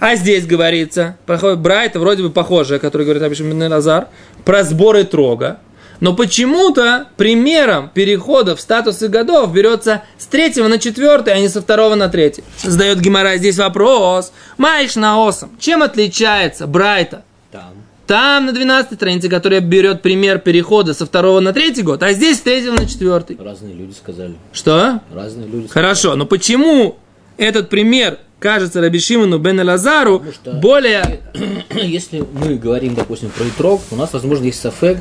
А 0.00 0.14
здесь 0.14 0.46
говорится, 0.46 1.16
проходит 1.26 1.58
Брайта, 1.58 1.98
вроде 1.98 2.22
бы 2.22 2.30
похожая, 2.30 2.78
который 2.78 3.02
говорит 3.04 3.22
Абишем 3.22 3.56
Назар, 3.58 4.08
про 4.44 4.62
сборы 4.62 5.04
трога. 5.04 5.58
Но 6.00 6.14
почему-то 6.14 7.08
примером 7.16 7.90
перехода 7.92 8.54
в 8.54 8.60
статусы 8.60 9.08
годов 9.08 9.52
берется 9.52 10.02
с 10.16 10.26
третьего 10.26 10.68
на 10.68 10.78
четвертый, 10.78 11.34
а 11.34 11.40
не 11.40 11.48
со 11.48 11.60
второго 11.60 11.94
на 11.94 12.08
третий. 12.08 12.44
Задает 12.62 13.00
Гимара 13.00 13.36
здесь 13.36 13.58
вопрос. 13.58 14.32
Маиш 14.56 14.96
на 14.96 15.26
осом. 15.26 15.50
Чем 15.58 15.82
отличается 15.82 16.66
Брайта? 16.66 17.24
Там. 17.50 17.72
Там 18.06 18.46
на 18.46 18.52
12 18.52 18.94
странице, 18.94 19.28
которая 19.28 19.60
берет 19.60 20.00
пример 20.00 20.38
перехода 20.38 20.94
со 20.94 21.04
второго 21.04 21.40
на 21.40 21.52
третий 21.52 21.82
год, 21.82 22.02
а 22.02 22.12
здесь 22.12 22.38
с 22.38 22.40
третьего 22.40 22.74
на 22.74 22.86
четвертый. 22.86 23.36
Разные 23.38 23.74
люди 23.74 23.92
сказали. 23.92 24.36
Что? 24.52 25.00
Разные 25.12 25.46
люди 25.46 25.66
сказали. 25.66 25.86
Хорошо, 25.86 26.16
но 26.16 26.24
почему 26.24 26.98
этот 27.36 27.68
пример 27.68 28.18
кажется 28.38 28.80
Раби 28.80 28.98
Шимону 28.98 29.38
бен 29.38 29.60
Лазару 29.60 30.24
более... 30.60 31.20
Если 31.74 32.24
мы 32.32 32.54
говорим, 32.54 32.94
допустим, 32.94 33.30
про 33.30 33.46
итрог, 33.46 33.82
у 33.90 33.96
нас, 33.96 34.12
возможно, 34.12 34.44
есть 34.44 34.60
сафек, 34.60 34.98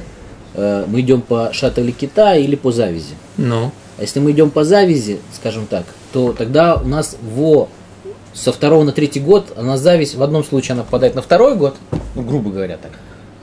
э, 0.58 0.86
мы 0.88 1.00
идем 1.02 1.22
по 1.22 1.52
шатали 1.54 1.92
кита 1.92 2.36
или 2.36 2.56
по 2.56 2.72
завязи. 2.72 3.16
Ну, 3.38 3.72
А 3.98 4.02
если 4.02 4.20
мы 4.20 4.32
идем 4.32 4.50
по 4.50 4.64
завязи, 4.64 5.20
скажем 5.34 5.66
так, 5.68 5.86
то 6.12 6.34
тогда 6.34 6.76
у 6.76 6.88
нас 6.88 7.18
во 7.22 7.70
со 8.34 8.52
второго 8.52 8.84
на 8.84 8.92
третий 8.92 9.20
год, 9.20 9.54
она 9.58 9.78
зависть, 9.78 10.16
в 10.16 10.22
одном 10.22 10.44
случае 10.44 10.74
она 10.74 10.84
попадает 10.84 11.16
на 11.16 11.22
второй 11.22 11.56
год, 11.56 11.76
ну, 12.16 12.22
грубо 12.22 12.52
говоря 12.52 12.78
так. 12.78 12.92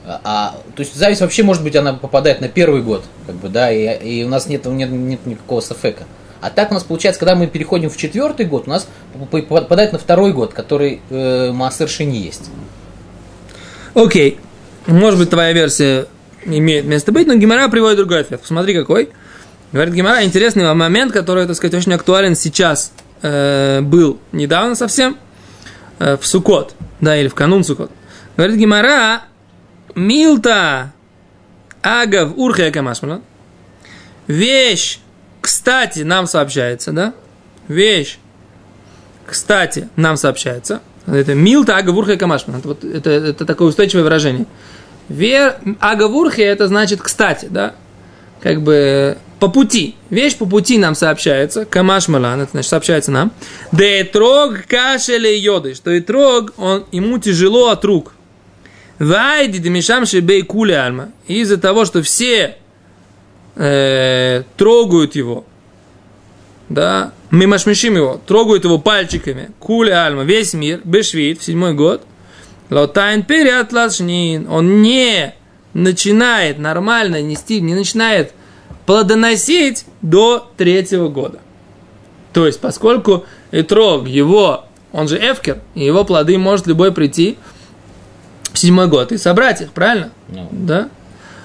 А, 0.07 0.21
а, 0.23 0.55
то 0.77 0.81
есть 0.81 0.95
зависть 0.95 1.21
вообще 1.21 1.43
может 1.43 1.63
быть 1.65 1.75
она 1.75 1.95
попадает 1.95 2.41
на 2.41 2.49
первый 2.49 2.83
год, 2.83 3.03
как 3.27 3.37
бы, 3.37 3.49
да, 3.49 3.73
и, 3.73 4.21
и 4.21 4.25
у 4.25 4.29
нас 4.29 4.47
нет, 4.47 4.67
нет, 4.67 4.91
нет 4.91 5.27
никакого 5.27 5.61
сафека. 5.61 6.05
А 6.41 6.51
так 6.51 6.71
у 6.71 6.75
нас 6.75 6.85
получается, 6.85 7.19
когда 7.19 7.35
мы 7.35 7.47
переходим 7.47 7.89
в 7.89 7.97
четвертый 7.97 8.45
год, 8.45 8.65
у 8.67 8.71
нас 8.71 8.87
попадает 9.31 9.93
на 9.93 9.99
второй 9.99 10.33
год, 10.33 10.53
который 10.53 11.01
э, 11.09 11.53
Маасер 11.53 11.89
Шини 11.89 12.19
есть. 12.19 12.51
окей. 13.95 14.39
Может 14.87 15.19
быть, 15.19 15.31
твоя 15.31 15.53
версия 15.53 16.07
имеет 16.45 16.85
место 16.85 17.13
быть, 17.13 17.27
но 17.27 17.35
Гимара 17.35 17.69
приводит 17.69 17.99
другой 17.99 18.21
ответ. 18.21 18.41
Посмотри, 18.41 18.75
какой. 18.75 19.11
Говорит 19.73 19.95
Гимара, 19.95 20.25
интересный 20.25 20.73
момент, 20.75 21.13
который, 21.13 21.47
так 21.47 21.57
сказать, 21.57 21.75
очень 21.75 21.93
актуален 21.93 22.35
сейчас. 22.37 22.93
э, 23.23 23.81
был 23.81 24.21
недавно 24.33 24.75
совсем, 24.75 25.17
э, 25.99 26.17
в 26.17 26.27
Сукот, 26.27 26.75
да, 27.01 27.17
или 27.17 27.29
в 27.29 27.35
канун 27.35 27.65
Сукот. 27.65 27.91
Говорит 28.37 28.57
Гимара, 28.57 29.23
Милта 29.95 30.93
Агав 31.83 32.33
Урхия 32.37 32.71
Камашмала. 32.71 33.23
Вещь, 34.27 35.01
кстати, 35.41 36.01
нам 36.01 36.27
сообщается, 36.27 36.93
да? 36.93 37.15
Вещь, 37.69 38.19
кстати, 39.27 39.89
нам 39.97 40.17
сообщается. 40.17 40.81
Это 41.07 41.35
Милта 41.35 41.77
Агавурхия 41.77 42.17
Камашмала. 42.17 42.59
Это, 42.59 42.69
вот, 42.69 42.85
это, 42.85 43.11
это 43.11 43.45
такое 43.45 43.69
устойчивое 43.69 44.05
выражение. 44.05 44.47
Вер, 45.09 45.57
Агавурхия 45.81 46.47
это 46.47 46.69
значит 46.69 47.01
кстати, 47.01 47.47
да? 47.51 47.75
Как 48.41 48.63
бы 48.63 49.19
по 49.41 49.49
пути. 49.49 49.97
Вещь 50.11 50.37
по 50.37 50.47
пути 50.47 50.79
нам 50.79 50.95
сообщается. 50.95 51.65
Камаш 51.65 52.09
Малан, 52.09 52.41
это 52.41 52.53
значит 52.53 52.71
сообщается 52.71 53.11
нам. 53.11 53.33
Да 53.73 53.85
и 53.85 54.03
трог 54.05 54.67
кашеле 54.67 55.39
йоды. 55.39 55.75
Что 55.75 55.91
и 55.91 56.01
трог, 56.01 56.53
он, 56.57 56.85
ему 56.93 57.19
тяжело 57.19 57.69
от 57.69 57.85
рук. 57.85 58.15
Вайди 58.99 59.59
демишам 59.59 60.07
шебей 60.07 60.43
кули 60.43 60.73
альма. 60.73 61.11
Из-за 61.27 61.59
того, 61.59 61.85
что 61.85 62.03
все 62.03 62.57
э, 63.57 64.43
трогают 64.57 65.17
его, 65.17 65.45
да, 66.69 67.13
мы 67.31 67.47
машмешим 67.47 67.97
его, 67.97 68.21
трогают 68.27 68.65
его 68.65 68.79
пальчиками, 68.79 69.51
кули 69.59 69.91
альма, 69.91 70.23
весь 70.23 70.55
мир, 70.55 70.81
бешвит, 70.85 71.41
в 71.41 71.45
седьмой 71.45 71.75
год, 71.75 72.03
лотайн 72.71 73.23
периат 73.23 73.73
лашнин, 73.73 74.49
он 74.49 74.83
не 74.83 75.35
начинает 75.75 76.59
нормально 76.59 77.21
нести, 77.23 77.61
не 77.61 77.75
начинает 77.75 78.33
плодоносить 78.87 79.85
до 80.03 80.51
третьего 80.57 81.09
года. 81.09 81.41
То 82.33 82.47
есть, 82.47 82.61
поскольку 82.61 83.25
Этрог, 83.53 84.09
его, 84.09 84.65
он 84.93 85.09
же 85.09 85.19
Эфкер, 85.19 85.61
и 85.75 85.85
его 85.85 86.05
плоды 86.05 86.37
может 86.39 86.67
любой 86.67 86.93
прийти 86.93 87.39
в 88.53 88.59
седьмой 88.59 88.89
год 88.89 89.13
и 89.13 89.19
собрать 89.19 89.61
их, 89.61 89.73
правильно? 89.73 90.11
Ну, 90.29 90.49
Да? 90.51 90.89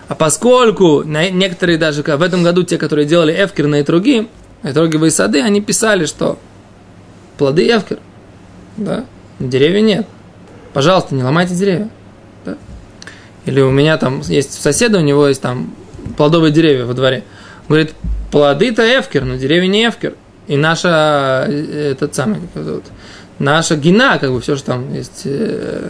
А 0.07 0.15
поскольку 0.15 1.03
некоторые 1.03 1.77
даже 1.77 2.01
в 2.01 2.21
этом 2.23 2.41
году 2.41 2.63
те, 2.63 2.79
которые 2.79 3.05
делали 3.05 3.31
эфкер 3.31 3.67
на 3.67 3.81
этруги, 3.81 4.27
этроговые 4.63 5.11
сады, 5.11 5.39
они 5.39 5.61
писали, 5.61 6.05
что 6.05 6.39
плоды 7.37 7.67
эфкер, 7.67 7.99
да, 8.75 9.05
деревья 9.39 9.81
нет. 9.81 10.07
Пожалуйста, 10.73 11.15
не 11.15 11.23
ломайте 11.23 11.55
деревья. 11.55 11.89
Да? 12.45 12.57
Или 13.45 13.61
у 13.61 13.71
меня 13.71 13.97
там 13.97 14.21
есть 14.21 14.61
соседа, 14.61 14.99
у 14.99 15.01
него 15.01 15.27
есть 15.27 15.41
там 15.41 15.73
плодовые 16.17 16.51
деревья 16.51 16.85
во 16.85 16.93
дворе. 16.93 17.23
Говорит, 17.67 17.93
плоды-то 18.31 18.83
эфкер, 18.83 19.25
но 19.25 19.35
деревья 19.35 19.67
не 19.67 19.87
эфкер. 19.87 20.15
И 20.47 20.57
наша, 20.57 21.45
э, 21.47 21.91
этот 21.91 22.15
самый, 22.15 22.41
как 22.53 22.63
зовут, 22.63 22.85
наша 23.37 23.75
гина, 23.75 24.17
как 24.19 24.31
бы 24.31 24.41
все, 24.41 24.55
что 24.55 24.67
там 24.67 24.93
есть, 24.93 25.21
э, 25.25 25.89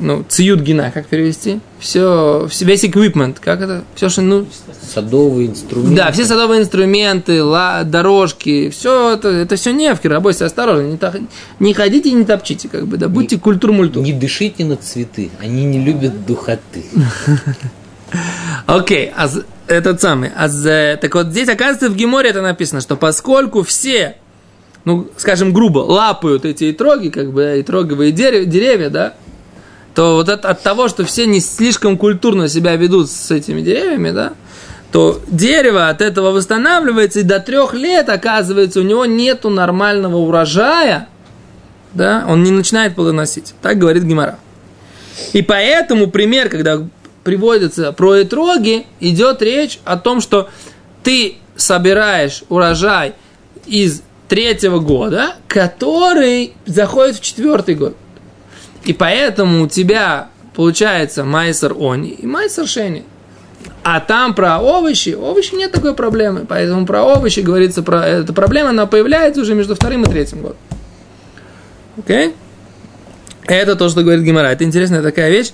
ну, 0.00 0.24
циют 0.28 0.60
гина, 0.60 0.90
как 0.92 1.06
перевести? 1.06 1.60
Все, 1.78 2.48
весь 2.60 2.84
equipment, 2.84 3.36
как 3.40 3.60
это? 3.60 3.84
Все, 3.94 4.08
что, 4.08 4.22
ну, 4.22 4.46
садовые 4.94 5.48
инструменты. 5.48 5.96
да, 5.96 6.12
все 6.12 6.24
садовые 6.24 6.62
инструменты, 6.62 7.42
ла, 7.42 7.82
дорожки, 7.84 8.70
все 8.70 9.14
это, 9.14 9.28
это 9.28 9.56
все 9.56 9.72
не 9.72 9.92
эфкер, 9.92 10.14
а 10.14 10.18
осторожно, 10.18 10.82
не, 10.82 10.96
так- 10.96 11.20
не 11.60 11.74
ходите 11.74 12.10
и 12.10 12.12
не 12.12 12.24
топчите, 12.24 12.68
как 12.68 12.86
бы, 12.86 12.96
да, 12.96 13.08
будьте 13.08 13.38
культур-мультур. 13.38 14.02
Не 14.02 14.12
дышите 14.12 14.64
на 14.64 14.76
цветы, 14.76 15.30
они 15.40 15.64
не 15.64 15.84
любят 15.84 16.26
духоты. 16.26 16.84
Окей, 18.66 19.12
а 19.16 19.28
этот 19.66 20.00
самый. 20.00 20.30
А 20.36 20.48
так 20.96 21.14
вот 21.14 21.28
здесь, 21.28 21.48
оказывается, 21.48 21.90
в 21.90 21.96
Геморе 21.96 22.30
это 22.30 22.42
написано, 22.42 22.80
что 22.80 22.96
поскольку 22.96 23.62
все, 23.62 24.16
ну, 24.84 25.08
скажем 25.16 25.52
грубо, 25.52 25.80
лапают 25.80 26.44
эти 26.44 26.70
итроги, 26.70 27.08
как 27.08 27.32
бы 27.32 27.60
итроговые 27.60 28.12
деревья, 28.12 28.46
деревья 28.46 28.90
да, 28.90 29.14
то 29.96 30.16
вот 30.16 30.28
от, 30.28 30.44
от 30.44 30.62
того, 30.62 30.88
что 30.88 31.06
все 31.06 31.24
не 31.24 31.40
слишком 31.40 31.96
культурно 31.96 32.50
себя 32.50 32.76
ведут 32.76 33.10
с 33.10 33.30
этими 33.30 33.62
деревьями, 33.62 34.10
да, 34.10 34.34
то 34.92 35.22
дерево 35.26 35.88
от 35.88 36.02
этого 36.02 36.32
восстанавливается, 36.32 37.20
и 37.20 37.22
до 37.22 37.40
трех 37.40 37.72
лет, 37.72 38.10
оказывается, 38.10 38.80
у 38.80 38.82
него 38.82 39.06
нету 39.06 39.48
нормального 39.48 40.18
урожая, 40.18 41.08
да, 41.94 42.26
он 42.28 42.42
не 42.42 42.50
начинает 42.50 42.94
плодоносить. 42.94 43.54
Так 43.62 43.78
говорит 43.78 44.02
Гимара. 44.02 44.38
И 45.32 45.40
поэтому 45.40 46.08
пример, 46.08 46.50
когда 46.50 46.82
приводится 47.24 47.90
про 47.92 48.16
этроги, 48.16 48.84
идет 49.00 49.40
речь 49.40 49.80
о 49.86 49.96
том, 49.96 50.20
что 50.20 50.50
ты 51.04 51.36
собираешь 51.56 52.44
урожай 52.50 53.14
из 53.64 54.02
третьего 54.28 54.78
года, 54.78 55.36
который 55.48 56.52
заходит 56.66 57.16
в 57.16 57.22
четвертый 57.22 57.76
год. 57.76 57.96
И 58.86 58.92
поэтому 58.92 59.64
у 59.64 59.68
тебя 59.68 60.28
получается 60.54 61.24
майсер 61.24 61.74
они 61.78 62.10
и 62.10 62.24
майсер 62.24 62.66
шени. 62.68 63.04
А 63.82 64.00
там 64.00 64.32
про 64.34 64.58
овощи, 64.58 65.10
овощи 65.10 65.54
нет 65.56 65.72
такой 65.72 65.92
проблемы. 65.92 66.46
Поэтому 66.48 66.86
про 66.86 67.02
овощи 67.02 67.40
говорится, 67.40 67.82
про 67.82 68.06
эта 68.06 68.32
проблема, 68.32 68.70
она 68.70 68.86
появляется 68.86 69.40
уже 69.40 69.54
между 69.54 69.74
вторым 69.74 70.04
и 70.04 70.06
третьим 70.06 70.42
годом. 70.42 70.56
Окей? 71.98 72.34
Это 73.46 73.74
то, 73.74 73.88
что 73.88 74.02
говорит 74.02 74.24
Гимара. 74.24 74.48
Это 74.48 74.62
интересная 74.62 75.02
такая 75.02 75.30
вещь. 75.30 75.50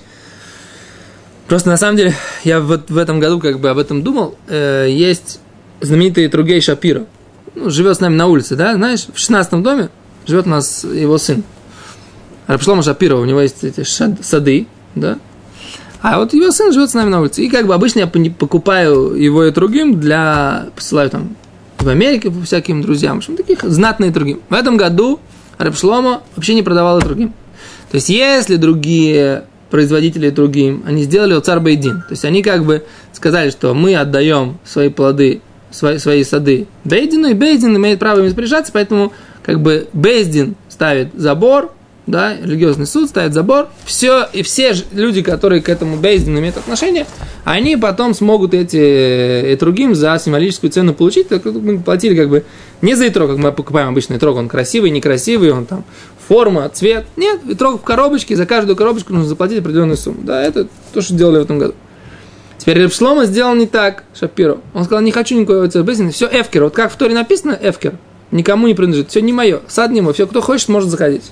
Просто 1.47 1.69
на 1.69 1.77
самом 1.77 1.97
деле, 1.97 2.13
я 2.43 2.59
вот 2.59 2.89
в 2.89 2.97
этом 2.97 3.19
году 3.19 3.39
как 3.39 3.59
бы 3.59 3.69
об 3.69 3.79
этом 3.79 4.03
думал. 4.03 4.35
Э, 4.47 4.87
есть 4.89 5.39
знаменитый 5.81 6.27
Тругей 6.27 6.61
Шапиро. 6.61 7.05
Ну, 7.55 7.71
живет 7.71 7.97
с 7.97 7.99
нами 7.99 8.15
на 8.15 8.27
улице, 8.27 8.55
да, 8.55 8.73
знаешь, 8.75 9.07
в 9.11 9.17
16 9.17 9.61
доме 9.61 9.89
живет 10.25 10.45
у 10.45 10.49
нас 10.49 10.83
его 10.83 11.17
сын. 11.17 11.43
Рапшлома 12.47 12.83
Шапирова, 12.83 13.21
у 13.21 13.25
него 13.25 13.41
есть 13.41 13.63
эти 13.63 13.83
сады, 13.83 14.67
да. 14.95 15.17
А 16.01 16.19
вот 16.19 16.33
его 16.33 16.51
сын 16.51 16.73
живет 16.73 16.89
с 16.89 16.93
нами 16.93 17.09
на 17.09 17.21
улице. 17.21 17.43
И 17.43 17.49
как 17.49 17.65
бы 17.65 17.73
обычно 17.73 17.99
я 17.99 18.07
покупаю 18.07 19.15
его 19.15 19.45
и 19.45 19.51
другим 19.51 19.99
для... 20.01 20.65
Посылаю 20.75 21.09
там 21.09 21.35
в 21.79 21.87
Америке 21.87 22.29
по 22.29 22.41
всяким 22.41 22.81
друзьям, 22.81 23.15
в 23.15 23.17
общем, 23.19 23.37
таких 23.37 23.63
знатные 23.63 24.11
другим. 24.11 24.41
В 24.49 24.53
этом 24.53 24.75
году 24.75 25.19
Рабшлома 25.57 26.21
вообще 26.35 26.55
не 26.55 26.63
продавал 26.63 26.99
и 26.99 27.03
другим. 27.03 27.33
То 27.89 27.95
есть, 27.95 28.09
если 28.09 28.57
другие 28.57 29.45
производители 29.69 30.29
другим, 30.29 30.83
они 30.85 31.03
сделали 31.03 31.39
царь 31.39 31.59
Бейдин. 31.59 32.01
То 32.01 32.11
есть, 32.11 32.25
они 32.25 32.43
как 32.43 32.65
бы 32.65 32.83
сказали, 33.13 33.49
что 33.49 33.73
мы 33.73 33.95
отдаем 33.95 34.57
свои 34.65 34.89
плоды, 34.89 35.41
свои, 35.71 35.99
свои 35.99 36.23
сады 36.23 36.67
Бейдину, 36.83 37.29
и 37.29 37.33
Бейдин 37.33 37.75
имеет 37.77 37.99
право 37.99 38.19
им 38.19 38.25
распоряжаться, 38.25 38.71
поэтому 38.73 39.13
как 39.41 39.61
бы 39.61 39.87
Бейдин 39.93 40.55
ставит 40.69 41.13
забор, 41.15 41.71
да, 42.05 42.35
религиозный 42.35 42.85
суд 42.85 43.09
ставит 43.09 43.33
забор, 43.33 43.69
все, 43.85 44.27
и 44.33 44.41
все 44.43 44.73
люди, 44.91 45.21
которые 45.21 45.61
к 45.61 45.69
этому 45.69 45.95
Бейздину 45.97 46.39
имеют 46.39 46.57
отношение, 46.57 47.05
они 47.45 47.77
потом 47.77 48.13
смогут 48.13 48.53
эти, 48.53 48.77
эти 48.77 49.59
другим 49.59 49.95
за 49.95 50.17
символическую 50.19 50.71
цену 50.71 50.93
получить, 50.93 51.29
так 51.29 51.45
мы 51.45 51.79
платили 51.79 52.15
как 52.15 52.29
бы 52.29 52.43
не 52.81 52.95
за 52.95 53.07
итрог, 53.07 53.29
как 53.29 53.37
мы 53.37 53.51
покупаем 53.51 53.89
обычный 53.89 54.17
итрог, 54.17 54.35
он 54.35 54.49
красивый, 54.49 54.89
некрасивый, 54.89 55.51
он 55.51 55.65
там 55.65 55.85
форма, 56.27 56.69
цвет, 56.69 57.05
нет, 57.15 57.39
итрог 57.47 57.81
в 57.81 57.83
коробочке, 57.83 58.35
за 58.35 58.45
каждую 58.45 58.75
коробочку 58.75 59.13
нужно 59.13 59.29
заплатить 59.29 59.59
определенную 59.59 59.97
сумму, 59.97 60.23
да, 60.23 60.43
это 60.43 60.67
то, 60.93 61.01
что 61.01 61.13
делали 61.13 61.39
в 61.39 61.43
этом 61.43 61.59
году. 61.59 61.73
Теперь 62.57 62.79
Репшлома 62.79 63.25
сделал 63.25 63.55
не 63.55 63.65
так, 63.65 64.05
Шапиро. 64.17 64.59
Он 64.73 64.85
сказал, 64.85 65.03
не 65.03 65.11
хочу 65.11 65.37
никакого 65.37 65.67
Бейздина, 65.83 66.11
все 66.11 66.27
Эфкер, 66.27 66.65
вот 66.65 66.73
как 66.73 66.91
в 66.91 66.95
Торе 66.97 67.13
написано, 67.13 67.57
Эфкер, 67.61 67.95
никому 68.31 68.67
не 68.67 68.73
принадлежит, 68.73 69.09
все 69.09 69.21
не 69.21 69.33
мое, 69.33 69.61
сад 69.67 69.91
не 69.91 70.01
мой, 70.01 70.13
все, 70.13 70.27
кто 70.27 70.41
хочет, 70.41 70.67
может 70.69 70.89
заходить. 70.89 71.23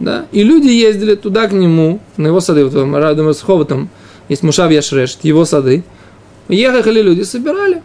Да? 0.00 0.26
И 0.32 0.42
люди 0.42 0.68
ездили 0.68 1.14
туда 1.14 1.48
к 1.48 1.52
нему, 1.52 2.00
на 2.16 2.28
его 2.28 2.40
сады, 2.40 2.64
вот 2.64 2.74
рядом 2.74 3.32
с 3.32 3.40
Ховатом 3.40 3.90
есть 4.28 4.42
Мушав 4.42 4.70
Яшреш, 4.70 5.18
его 5.22 5.44
сады. 5.44 5.84
Ехали 6.48 7.02
люди, 7.02 7.22
собирали. 7.22 7.82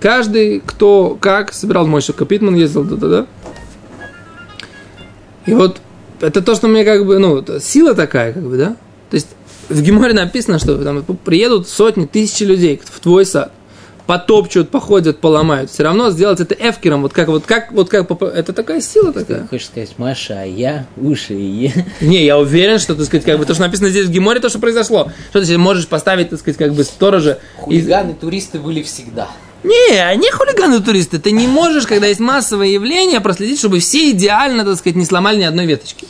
Каждый, 0.00 0.62
кто 0.64 1.16
как, 1.20 1.52
собирал 1.52 1.86
мой 1.86 2.02
Капитман 2.02 2.54
ездил 2.54 2.86
туда-да. 2.86 3.26
И 5.46 5.54
вот 5.54 5.80
это 6.20 6.42
то, 6.42 6.54
что 6.54 6.68
мне 6.68 6.84
как 6.84 7.06
бы, 7.06 7.18
ну, 7.18 7.44
сила 7.60 7.94
такая, 7.94 8.32
как 8.32 8.42
бы, 8.42 8.56
да? 8.56 8.76
То 9.10 9.14
есть 9.14 9.28
в 9.68 9.80
Геморе 9.80 10.12
написано, 10.12 10.58
что 10.58 10.76
там 10.82 11.02
приедут 11.24 11.68
сотни, 11.68 12.06
тысячи 12.06 12.44
людей 12.44 12.80
в 12.84 13.00
твой 13.00 13.24
сад 13.24 13.52
потопчут, 14.08 14.70
походят, 14.70 15.20
поломают. 15.20 15.70
Все 15.70 15.82
равно 15.82 16.10
сделать 16.10 16.40
это 16.40 16.54
эфкером, 16.54 17.02
вот 17.02 17.12
как 17.12 17.28
вот 17.28 17.44
как 17.44 17.72
вот 17.72 17.90
как 17.90 18.10
это 18.22 18.54
такая 18.54 18.80
сила 18.80 19.12
такая. 19.12 19.42
Ты 19.42 19.48
хочешь 19.48 19.66
сказать, 19.66 19.90
Маша, 19.98 20.40
а 20.40 20.44
я 20.46 20.86
уши 20.96 21.34
и 21.34 21.70
Не, 22.00 22.24
я 22.24 22.38
уверен, 22.38 22.78
что, 22.78 22.94
так 22.94 23.04
сказать, 23.04 23.26
как 23.26 23.38
бы 23.38 23.44
то, 23.44 23.52
что 23.52 23.64
написано 23.64 23.90
здесь 23.90 24.06
в 24.06 24.10
Геморе, 24.10 24.40
то, 24.40 24.48
что 24.48 24.60
произошло. 24.60 25.12
Что 25.28 25.44
ты 25.44 25.58
можешь 25.58 25.86
поставить, 25.88 26.30
так 26.30 26.40
сказать, 26.40 26.56
как 26.56 26.72
бы 26.72 26.84
сторожа. 26.84 27.38
Хулиганы, 27.58 28.12
и... 28.12 28.14
туристы 28.14 28.58
были 28.58 28.82
всегда. 28.82 29.28
Не, 29.62 30.02
они 30.02 30.30
хулиганы 30.30 30.80
туристы. 30.80 31.18
Ты 31.18 31.32
не 31.32 31.46
можешь, 31.46 31.86
когда 31.86 32.06
есть 32.06 32.20
массовое 32.20 32.68
явление, 32.68 33.20
проследить, 33.20 33.58
чтобы 33.58 33.78
все 33.80 34.12
идеально, 34.12 34.64
так 34.64 34.78
сказать, 34.78 34.96
не 34.96 35.04
сломали 35.04 35.40
ни 35.40 35.44
одной 35.44 35.66
веточки. 35.66 36.06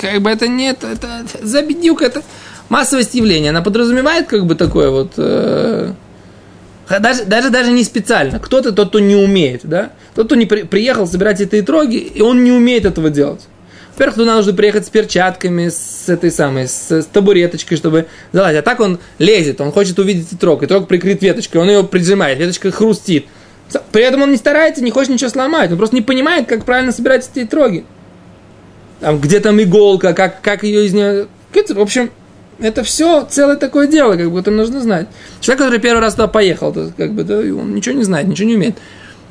Как 0.00 0.22
бы 0.22 0.30
это 0.30 0.46
нет, 0.46 0.84
это, 0.84 1.24
это 1.24 1.44
забедюк, 1.44 2.02
это 2.02 2.22
массовость 2.68 3.16
явления. 3.16 3.50
Она 3.50 3.62
подразумевает 3.62 4.28
как 4.28 4.46
бы 4.46 4.54
такое 4.54 4.90
вот... 4.90 5.14
Э, 5.16 5.94
даже, 6.98 7.24
даже, 7.24 7.50
даже 7.50 7.70
не 7.72 7.84
специально. 7.84 8.38
Кто-то, 8.38 8.72
тот, 8.72 8.88
кто 8.88 8.98
не 8.98 9.16
умеет, 9.16 9.60
да? 9.64 9.92
Тот, 10.14 10.26
кто 10.26 10.34
не 10.34 10.46
при, 10.46 10.62
приехал 10.62 11.06
собирать 11.06 11.40
эти 11.40 11.62
троги, 11.62 11.96
и 11.96 12.20
он 12.20 12.44
не 12.44 12.52
умеет 12.52 12.84
этого 12.84 13.10
делать. 13.10 13.42
Во-первых, 13.92 14.16
туда 14.16 14.36
нужно 14.36 14.54
приехать 14.54 14.86
с 14.86 14.90
перчатками, 14.90 15.68
с 15.68 16.08
этой 16.08 16.30
самой, 16.30 16.66
с, 16.66 16.90
с 16.90 17.04
табуреточкой, 17.06 17.76
чтобы 17.76 18.06
залазить. 18.32 18.60
А 18.60 18.62
так 18.62 18.80
он 18.80 18.98
лезет, 19.18 19.60
он 19.60 19.70
хочет 19.70 19.98
увидеть 19.98 20.32
итрог. 20.32 20.62
Итрог 20.62 20.88
прикрыт 20.88 21.22
веточкой, 21.22 21.60
он 21.60 21.68
ее 21.68 21.84
прижимает, 21.84 22.38
веточка 22.38 22.70
хрустит. 22.70 23.26
При 23.90 24.02
этом 24.02 24.22
он 24.22 24.30
не 24.30 24.36
старается, 24.36 24.82
не 24.82 24.90
хочет 24.90 25.10
ничего 25.10 25.30
сломать. 25.30 25.70
Он 25.70 25.78
просто 25.78 25.94
не 25.94 26.02
понимает, 26.02 26.46
как 26.46 26.64
правильно 26.64 26.92
собирать 26.92 27.28
эти 27.34 27.46
троги. 27.46 27.84
Там, 29.00 29.20
где 29.20 29.40
там 29.40 29.60
иголка, 29.60 30.14
как, 30.14 30.40
как 30.40 30.62
ее 30.62 30.86
из 30.86 30.94
нее... 30.94 31.26
В 31.52 31.80
общем, 31.80 32.10
это 32.58 32.82
все 32.82 33.24
целое 33.24 33.56
такое 33.56 33.86
дело, 33.86 34.16
как 34.16 34.30
бы 34.30 34.40
это 34.40 34.50
нужно 34.50 34.80
знать. 34.80 35.08
Человек, 35.40 35.64
который 35.64 35.80
первый 35.80 36.00
раз 36.00 36.14
туда 36.14 36.28
поехал, 36.28 36.72
то, 36.72 36.90
как 36.96 37.12
бы, 37.12 37.24
да, 37.24 37.38
он 37.38 37.74
ничего 37.74 37.94
не 37.94 38.04
знает, 38.04 38.26
ничего 38.26 38.48
не 38.48 38.56
умеет. 38.56 38.78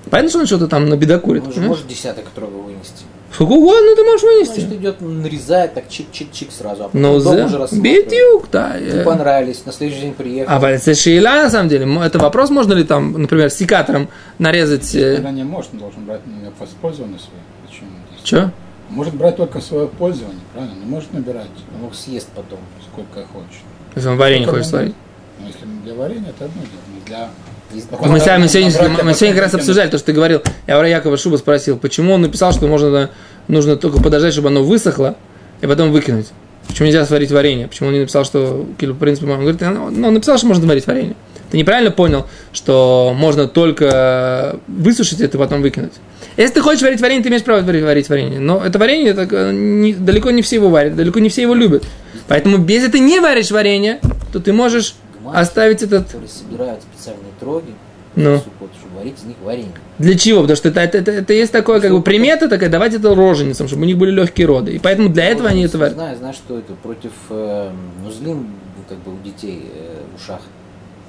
Понятно, 0.09 0.29
что 0.29 0.39
он 0.39 0.45
что-то 0.47 0.67
там 0.67 0.89
набедокурит. 0.89 1.43
Он 1.45 1.53
же 1.53 1.61
может 1.61 1.87
десяток 1.87 2.25
трога 2.33 2.55
вынести. 2.55 3.03
Сколько 3.33 3.53
угодно 3.53 3.95
ты 3.95 4.03
можешь 4.03 4.23
вынести. 4.23 4.59
Значит, 4.59 4.73
идет, 4.73 5.01
нарезает 5.01 5.73
так 5.73 5.85
чик-чик-чик 5.89 6.51
сразу, 6.51 6.83
а 6.83 6.87
потом 6.87 7.01
ну, 7.01 7.19
дома 7.21 7.47
за... 7.47 7.63
уже 7.63 7.75
Бедюк, 7.81 8.49
да. 8.51 8.77
Не 8.77 9.03
понравились, 9.03 9.65
на 9.65 9.71
следующий 9.71 10.01
день 10.01 10.13
приехал. 10.13 10.53
А 10.53 10.69
это 10.69 10.95
шейла, 10.95 11.43
на 11.43 11.49
самом 11.49 11.69
деле. 11.69 11.87
Это 12.03 12.19
вопрос, 12.19 12.49
можно 12.49 12.73
ли 12.73 12.83
там, 12.83 13.13
например, 13.13 13.49
секатором 13.49 14.09
нарезать... 14.37 14.93
Э, 14.95 15.15
Когда 15.15 15.31
не 15.31 15.43
может, 15.43 15.71
должен 15.77 16.03
брать 16.05 16.21
на 16.25 16.51
воспользование 16.59 17.19
свое. 17.19 17.41
Почему? 17.65 17.89
Что? 18.23 18.51
Может 18.91 19.15
брать 19.15 19.37
только 19.37 19.61
свое 19.61 19.87
пользование, 19.87 20.41
правильно? 20.53 20.75
Не 20.75 20.85
может 20.85 21.13
набирать. 21.13 21.47
Он 21.81 21.93
съест 21.93 22.27
потом, 22.35 22.59
сколько 22.91 23.25
хочет. 23.27 23.61
Если 23.95 24.09
он 24.09 24.17
варенье 24.17 24.47
хочет 24.47 24.65
сварить. 24.65 24.95
Ну, 25.39 25.47
если 25.47 25.65
для 25.83 25.93
варенья, 25.93 26.29
это 26.29 26.45
одно 26.45 26.61
дело. 26.61 26.81
Не 26.93 27.01
для 27.05 27.29
мы, 27.73 28.19
с 28.19 28.37
мы, 28.37 28.47
сегодня, 28.49 29.03
мы 29.03 29.13
сегодня 29.13 29.33
как 29.33 29.43
раз 29.43 29.53
обсуждали 29.53 29.89
то, 29.89 29.97
что 29.97 30.07
ты 30.07 30.13
говорил. 30.13 30.41
Я 30.67 30.77
у 30.77 30.83
Якова 30.83 31.15
Шуба 31.15 31.37
спросил, 31.37 31.77
почему 31.77 32.13
он 32.13 32.21
написал, 32.21 32.51
что 32.51 32.67
можно, 32.67 33.09
нужно 33.47 33.77
только 33.77 34.01
подождать, 34.01 34.33
чтобы 34.33 34.49
оно 34.49 34.61
высохло, 34.63 35.15
и 35.61 35.67
потом 35.67 35.91
выкинуть. 35.93 36.27
Почему 36.67 36.87
нельзя 36.87 37.05
сварить 37.05 37.31
варенье? 37.31 37.67
Почему 37.67 37.87
он 37.87 37.93
не 37.93 38.01
написал, 38.01 38.25
что, 38.25 38.65
в 38.77 38.93
принципе, 38.95 39.31
он 39.31 39.39
говорит, 39.39 39.61
ну, 39.61 39.85
он 39.85 40.13
написал, 40.13 40.37
что 40.37 40.47
можно 40.47 40.65
сварить 40.65 40.85
варенье. 40.85 41.15
Ты 41.49 41.57
неправильно 41.57 41.91
понял, 41.91 42.27
что 42.51 43.13
можно 43.15 43.47
только 43.47 44.57
высушить 44.67 45.21
это 45.21 45.37
и 45.37 45.39
потом 45.39 45.61
выкинуть. 45.61 45.93
Если 46.37 46.55
ты 46.55 46.61
хочешь 46.61 46.81
варить 46.81 47.01
варенье, 47.01 47.23
ты 47.23 47.29
имеешь 47.29 47.43
право 47.43 47.61
варить 47.61 48.09
варенье. 48.09 48.39
Но 48.39 48.63
это 48.63 48.79
варенье, 48.79 49.11
это 49.11 49.51
не, 49.51 49.93
далеко 49.93 50.31
не 50.31 50.41
все 50.41 50.57
его 50.57 50.69
варят, 50.69 50.95
далеко 50.95 51.19
не 51.19 51.29
все 51.29 51.41
его 51.41 51.53
любят. 51.53 51.83
Поэтому, 52.27 52.65
если 52.67 52.89
ты 52.89 52.99
не 52.99 53.19
варишь 53.19 53.51
варенье, 53.51 53.99
то 54.31 54.39
ты 54.39 54.53
можешь 54.53 54.95
Гуманцы, 55.19 55.39
оставить 55.39 55.83
этот... 55.83 56.05
Которые 56.05 56.29
собирают 56.29 56.81
специальные 56.81 57.31
троги, 57.39 57.73
ну. 58.15 58.37
сухот, 58.37 58.71
чтобы 58.79 58.97
варить 58.97 59.17
из 59.19 59.23
них 59.23 59.37
варенье. 59.43 59.71
Для 59.99 60.17
чего? 60.17 60.41
Потому 60.41 60.55
что 60.55 60.69
это, 60.69 60.79
это, 60.81 60.97
это, 60.99 61.11
это 61.11 61.33
есть 61.33 61.51
такое, 61.51 61.79
как 61.79 61.91
бы, 61.91 62.01
примета 62.01 62.47
такая, 62.47 62.69
давать 62.69 62.93
это 62.93 63.13
роженицам, 63.13 63.67
чтобы 63.67 63.83
у 63.83 63.85
них 63.85 63.97
были 63.97 64.11
легкие 64.11 64.47
роды. 64.47 64.73
И 64.73 64.79
поэтому 64.79 65.09
для 65.09 65.25
этого 65.25 65.49
они 65.49 65.63
это 65.63 65.77
варят. 65.77 65.93
Знаю, 65.93 66.17
знаю, 66.17 66.33
что 66.33 66.57
это 66.57 66.73
против 66.73 67.11
э, 67.29 67.71
нузлин, 68.03 68.47
как 68.87 68.97
бы, 68.99 69.13
у 69.13 69.23
детей 69.23 69.63
э, 69.73 70.01
в 70.11 70.21
ушах. 70.21 70.41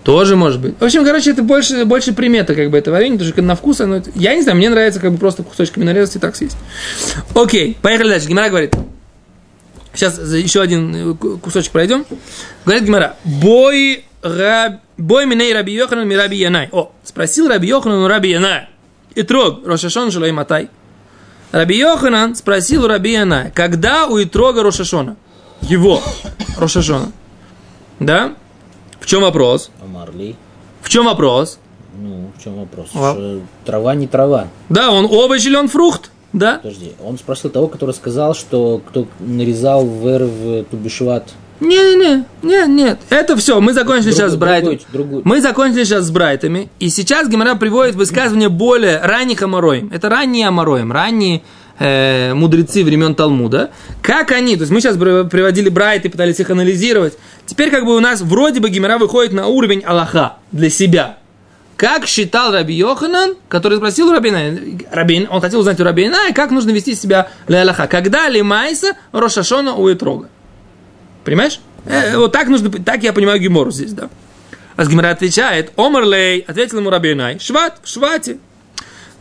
Тоже 0.05 0.35
может 0.35 0.61
быть. 0.61 0.75
В 0.81 0.85
общем, 0.85 1.05
короче, 1.05 1.31
это 1.31 1.43
больше, 1.43 1.85
больше 1.85 2.13
примета, 2.13 2.55
как 2.55 2.71
бы, 2.71 2.79
это 2.79 2.91
варенье, 2.91 3.19
потому 3.19 3.33
что 3.33 3.43
на 3.43 3.55
вкус 3.55 3.81
оно... 3.81 4.03
Я 4.15 4.35
не 4.35 4.43
знаю, 4.43 4.59
мне 4.59 4.69
нравится, 4.69 4.99
как 4.99 5.13
бы, 5.13 5.19
просто 5.19 5.43
кусочками 5.45 5.85
нарезать 5.85 6.17
и 6.17 6.19
так 6.19 6.35
съесть. 6.35 6.57
Окей, 7.35 7.77
поехали 7.81 8.09
дальше. 8.09 8.29
Гимара 8.29 8.49
говорит. 8.49 8.75
Сейчас 9.95 10.19
еще 10.19 10.61
один 10.61 11.13
э, 11.13 11.15
кусочек 11.15 11.71
пройдем. 11.71 12.05
Говорит 12.65 12.85
Гимара. 12.85 13.17
Бой, 13.25 14.05
раб, 14.23 14.81
бой 14.97 15.27
миней 15.27 15.53
раби 15.53 15.73
Йоханан 15.73 16.09
ми 16.09 16.17
раби 16.17 16.37
Янай. 16.37 16.69
О, 16.73 16.93
спросил 17.05 17.49
раби 17.49 17.69
Йоханан 17.69 18.03
у 18.03 18.09
раби 18.09 18.31
Янай. 18.31 18.69
И 19.15 19.23
трог, 19.23 19.67
Рошашон 19.67 20.11
Шалой 20.11 20.33
Матай. 20.33 20.71
Раби 21.53 21.77
Йоханан 21.77 22.35
спросил 22.35 22.85
у 22.85 22.89
раби 22.89 23.13
Янай, 23.13 23.51
когда 23.53 24.07
у 24.07 24.21
Итрога 24.21 24.63
Рошашона? 24.63 25.17
Его 25.61 26.03
Рошашона. 26.57 27.13
Да? 28.01 28.35
В 29.03 29.07
чем 29.07 29.23
вопрос? 29.23 29.71
Марли. 29.93 30.37
В 30.81 30.89
чем 30.89 31.07
вопрос? 31.07 31.59
Ну, 31.99 32.31
в 32.39 32.43
чем 32.43 32.55
вопрос? 32.55 32.91
Что 32.91 33.41
трава 33.65 33.97
не 33.97 34.07
трава. 34.07 34.47
Да, 34.69 34.93
он 34.93 35.07
овощ 35.07 35.45
или 35.45 35.57
он 35.57 35.67
фрукт? 35.67 36.13
Да. 36.33 36.61
Подожди, 36.63 36.93
он 37.05 37.19
спросил 37.19 37.51
того, 37.51 37.67
который 37.67 37.97
сказал, 37.97 38.35
что 38.35 38.81
кто 38.89 39.09
нарезал 39.19 39.85
вер 39.87 40.23
в 40.23 40.65
Тубишват. 40.65 41.31
Не-не-не, 41.59 42.25
нет, 42.43 42.69
нет, 42.69 42.99
это 43.11 43.37
все, 43.37 43.61
мы 43.61 43.73
закончили 43.73 44.11
другой, 44.11 44.17
сейчас 44.17 44.33
с 44.33 44.37
Брайтом. 44.37 44.79
Другой, 44.93 45.23
Мы 45.25 45.41
закончили 45.41 45.85
сейчас 45.85 46.05
с 46.05 46.11
Брайтами, 46.11 46.69
и 46.81 46.89
сейчас 46.89 47.29
Гимара 47.29 47.55
приводит 47.57 47.95
высказывание 47.95 48.49
более 48.49 49.01
ранних 49.01 49.43
Амароем. 49.43 49.91
Это 49.93 50.09
ранние 50.09 50.49
Амароем, 50.49 50.91
ранние 50.91 51.43
э, 51.79 52.35
мудрецы 52.35 52.85
времен 52.85 53.15
Талмуда. 53.15 53.71
Как 54.03 54.33
они, 54.33 54.57
то 54.57 54.63
есть 54.63 54.73
мы 54.73 54.81
сейчас 54.81 54.97
приводили 54.97 55.69
Брайт 55.69 56.05
и 56.05 56.09
пытались 56.09 56.41
их 56.41 56.51
анализировать. 56.51 57.19
Теперь 57.47 57.71
как 57.71 57.85
бы 57.85 57.97
у 57.97 58.01
нас 58.01 58.21
вроде 58.21 58.61
бы 58.61 58.71
Гимара 58.71 58.99
выходит 58.99 59.33
на 59.33 59.47
уровень 59.47 59.83
Аллаха 59.85 60.37
для 60.53 60.71
себя. 60.71 61.19
Как 61.77 62.07
считал 62.07 62.53
Раби 62.53 62.75
Йоханан, 62.75 63.35
который 63.49 63.79
спросил 63.79 64.09
у 64.09 64.13
Рабина, 64.13 64.57
Рабин, 64.93 65.27
он 65.29 65.41
хотел 65.41 65.61
узнать 65.61 65.81
у 65.81 65.85
Рабина, 65.85 66.17
как 66.35 66.51
нужно 66.53 66.71
вести 66.71 66.95
себя 66.95 67.29
для 67.49 67.63
Аллаха. 67.63 67.89
Когда 67.89 68.29
ли 68.29 68.43
Майса 68.43 68.93
Рошашона 69.11 69.75
у 69.75 69.91
Этрога? 69.91 70.29
Понимаешь? 71.25 71.61
Э, 71.87 72.17
вот 72.17 72.33
так 72.33 72.49
нужно, 72.49 72.71
так 72.71 73.03
я 73.03 73.13
понимаю 73.13 73.41
Гимору 73.41 73.71
здесь, 73.71 73.93
да. 73.93 74.11
А 74.77 74.85
Гимара 74.87 75.11
отвечает, 75.11 75.73
Омарлей, 75.77 76.41
ответил 76.41 76.79
ему 76.79 76.91
Рабинай, 76.91 77.39
Шват, 77.39 77.81
в 77.83 77.89
Швате. 77.89 78.39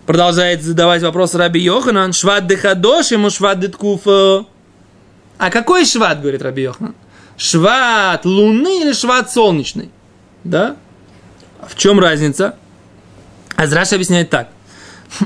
Продолжает 0.06 0.64
задавать 0.64 1.04
вопрос 1.04 1.36
Раби 1.36 1.62
Йоханан, 1.62 2.14
Шват 2.14 2.48
дехадош 2.48 3.12
ему 3.12 3.30
шват 3.30 3.60
деткуфа. 3.60 4.46
А 5.38 5.50
какой 5.50 5.86
шват, 5.86 6.22
говорит 6.22 6.42
Раби 6.42 6.64
Йоханан? 6.64 6.96
Шват 7.38 8.26
луны 8.26 8.82
или 8.82 8.94
шват 8.94 9.32
солнечный? 9.32 9.90
Да? 10.44 10.76
В 11.68 11.76
чем 11.76 12.00
разница? 12.00 12.56
Азраш 13.56 13.94
объясняет 13.94 14.30
так. 14.30 14.50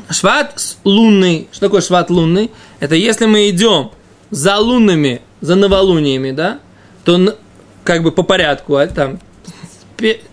Шват 0.09 0.77
лунный. 0.83 1.47
Что 1.51 1.67
такое 1.67 1.81
шват 1.81 2.09
лунный? 2.09 2.51
Это 2.79 2.95
если 2.95 3.25
мы 3.25 3.49
идем 3.49 3.91
за 4.29 4.57
лунными, 4.57 5.21
за 5.41 5.55
новолуниями, 5.55 6.31
да, 6.31 6.59
то 7.03 7.37
как 7.83 8.03
бы 8.03 8.11
по 8.11 8.23
порядку, 8.23 8.75
а, 8.75 8.87
там 8.87 9.19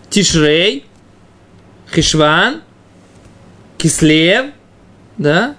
Тишрей, 0.09 0.85
Хишван, 1.93 2.61
Кислев, 3.83 4.51
да, 5.17 5.57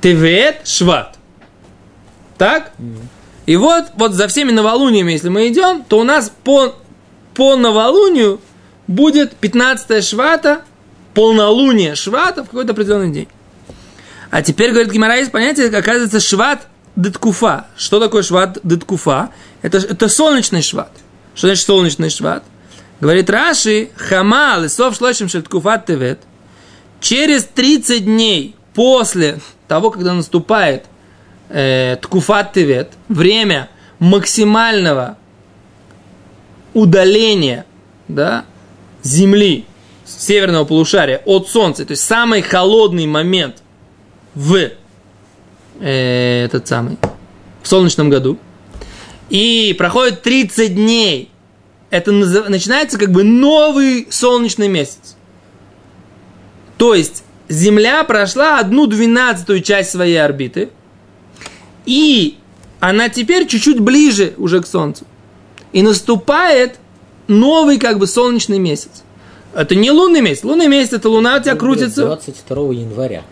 Тевет, 0.00 0.66
Шват. 0.66 1.18
Так? 2.38 2.72
И 3.44 3.56
вот, 3.56 3.88
вот 3.96 4.14
за 4.14 4.26
всеми 4.26 4.52
новолуниями, 4.52 5.12
если 5.12 5.28
мы 5.28 5.48
идем, 5.48 5.84
то 5.86 5.98
у 5.98 6.02
нас 6.02 6.32
по, 6.44 6.74
по 7.34 7.56
новолунию 7.56 8.40
будет 8.86 9.36
15 9.36 10.02
швата, 10.02 10.62
полнолуние 11.12 11.94
швата 11.94 12.42
в 12.42 12.46
какой-то 12.46 12.72
определенный 12.72 13.12
день. 13.12 13.28
А 14.30 14.40
теперь, 14.40 14.70
говорит 14.70 14.90
Гимара, 14.90 15.18
есть 15.18 15.30
понятие, 15.30 15.68
оказывается, 15.68 16.20
шват 16.20 16.66
деткуфа. 16.96 17.66
Что 17.76 18.00
такое 18.00 18.22
шват 18.22 18.58
деткуфа? 18.62 19.28
Это, 19.60 19.76
это 19.76 20.08
солнечный 20.08 20.62
шват. 20.62 20.92
Что 21.34 21.48
значит 21.48 21.66
солнечный 21.66 22.08
шват? 22.08 22.44
Говорит 22.98 23.28
Раши, 23.28 23.90
хамал 23.94 24.64
и 24.64 24.68
сов 24.68 24.96
шлочим 24.96 25.28
шельткуфат 25.28 25.84
тевет. 25.84 26.20
Через 27.00 27.44
30 27.44 28.04
дней 28.04 28.54
после 28.74 29.40
того, 29.68 29.90
когда 29.90 30.12
наступает 30.14 30.84
э, 31.48 31.96
ткуфат 32.00 32.52
тевет, 32.52 32.92
время 33.08 33.68
максимального 33.98 35.16
удаления 36.74 37.64
да, 38.08 38.44
Земли, 39.02 39.64
северного 40.04 40.64
полушария 40.64 41.22
от 41.24 41.48
Солнца, 41.48 41.84
то 41.84 41.92
есть 41.92 42.02
самый 42.02 42.42
холодный 42.42 43.06
момент 43.06 43.62
в 44.34 44.70
э, 45.80 46.44
этот 46.44 46.68
самый 46.68 46.98
в 47.62 47.68
солнечном 47.68 48.10
году, 48.10 48.38
и 49.28 49.74
проходит 49.76 50.22
30 50.22 50.74
дней, 50.74 51.30
это 51.90 52.12
назыв- 52.12 52.48
начинается 52.48 52.98
как 52.98 53.10
бы 53.10 53.24
новый 53.24 54.06
солнечный 54.10 54.68
месяц. 54.68 55.15
То 56.76 56.94
есть 56.94 57.24
Земля 57.48 58.02
прошла 58.04 58.58
одну 58.58 58.86
двенадцатую 58.86 59.60
часть 59.60 59.90
своей 59.90 60.22
орбиты, 60.22 60.70
и 61.84 62.38
она 62.80 63.08
теперь 63.08 63.46
чуть-чуть 63.46 63.80
ближе 63.80 64.34
уже 64.36 64.60
к 64.60 64.66
Солнцу. 64.66 65.04
И 65.72 65.82
наступает 65.82 66.78
новый 67.28 67.78
как 67.78 67.98
бы 67.98 68.06
солнечный 68.06 68.58
месяц. 68.58 69.04
Это 69.54 69.74
не 69.74 69.90
лунный 69.90 70.20
месяц. 70.20 70.44
Лунный 70.44 70.68
месяц 70.68 70.94
это 70.94 71.08
луна 71.08 71.36
у 71.36 71.42
тебя 71.42 71.54
крутится. 71.54 72.04
22 72.04 72.56
января. 72.74 73.22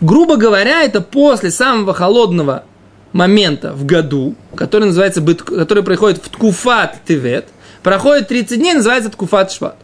Грубо 0.00 0.36
говоря, 0.36 0.82
это 0.82 1.00
после 1.00 1.50
самого 1.50 1.92
холодного 1.92 2.64
момента 3.12 3.72
в 3.72 3.84
году, 3.84 4.34
который 4.54 4.84
называется, 4.84 5.20
который 5.22 5.82
происходит 5.82 6.18
в 6.24 6.28
Ткуфат 6.28 6.98
Тевет, 7.06 7.48
проходит 7.82 8.28
30 8.28 8.58
дней, 8.58 8.74
называется 8.74 9.10
Ткуфат 9.10 9.50
Шват. 9.50 9.76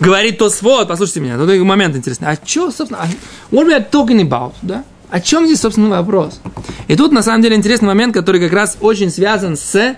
Говорит 0.00 0.38
Тосфот, 0.38 0.86
послушайте 0.86 1.20
меня, 1.20 1.36
тут 1.36 1.48
момент 1.64 1.96
интересный. 1.96 2.28
А 2.28 2.38
что, 2.42 2.70
собственно, 2.70 3.02
а- 3.02 3.54
what 3.54 3.66
we 3.66 3.76
are 3.76 3.90
talking 3.90 4.20
about, 4.20 4.52
да? 4.62 4.84
О 5.10 5.20
чем 5.20 5.46
здесь, 5.46 5.60
собственно, 5.60 5.88
вопрос? 5.88 6.40
И 6.86 6.94
тут, 6.94 7.12
на 7.12 7.22
самом 7.22 7.42
деле, 7.42 7.56
интересный 7.56 7.88
момент, 7.88 8.14
который 8.14 8.40
как 8.40 8.52
раз 8.52 8.76
очень 8.80 9.10
связан 9.10 9.56
с 9.56 9.96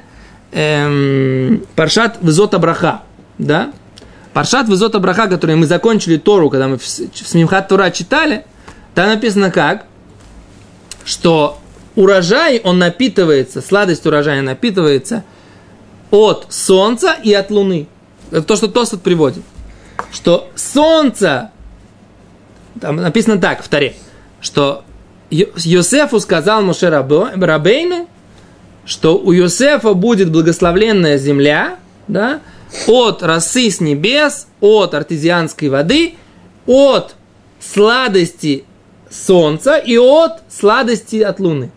эм, 0.52 1.64
Паршат 1.74 2.18
Визота 2.22 2.58
Браха, 2.58 3.02
да? 3.38 3.72
Паршат 4.32 4.68
Визота 4.68 5.00
Браха, 5.00 5.26
который 5.26 5.56
мы 5.56 5.66
закончили 5.66 6.16
Тору, 6.16 6.48
когда 6.48 6.68
мы 6.68 6.78
в, 6.78 6.82
в 6.82 7.28
Смимхат 7.28 7.68
Тора 7.68 7.90
читали, 7.90 8.46
там 8.94 9.08
написано 9.08 9.50
как? 9.50 9.84
Что 11.04 11.58
урожай, 11.96 12.60
он 12.62 12.78
напитывается, 12.78 13.60
сладость 13.60 14.06
урожая 14.06 14.42
напитывается 14.42 15.24
от 16.10 16.46
солнца 16.48 17.16
и 17.22 17.32
от 17.32 17.50
луны. 17.50 17.88
Это 18.30 18.42
то, 18.42 18.56
что 18.56 18.68
Тосфот 18.68 19.02
приводит. 19.02 19.42
Что 20.12 20.50
солнце, 20.54 21.50
там 22.80 22.96
написано 22.96 23.38
так 23.38 23.62
в 23.62 23.68
Таре, 23.68 23.94
что 24.40 24.84
Йосефу 25.30 26.18
сказал 26.20 26.62
Рабо- 26.62 27.30
Рабейну, 27.38 28.08
что 28.84 29.18
у 29.18 29.32
Йосефа 29.32 29.94
будет 29.94 30.30
благословленная 30.32 31.18
земля, 31.18 31.76
да, 32.08 32.40
от 32.86 33.22
росы 33.22 33.70
с 33.70 33.80
небес, 33.80 34.48
от 34.60 34.94
артезианской 34.94 35.68
воды, 35.68 36.14
от 36.66 37.14
сладости 37.60 38.64
солнца 39.10 39.76
и 39.76 39.96
от 39.96 40.42
сладости 40.48 41.20
от 41.20 41.40
луны. 41.40 41.70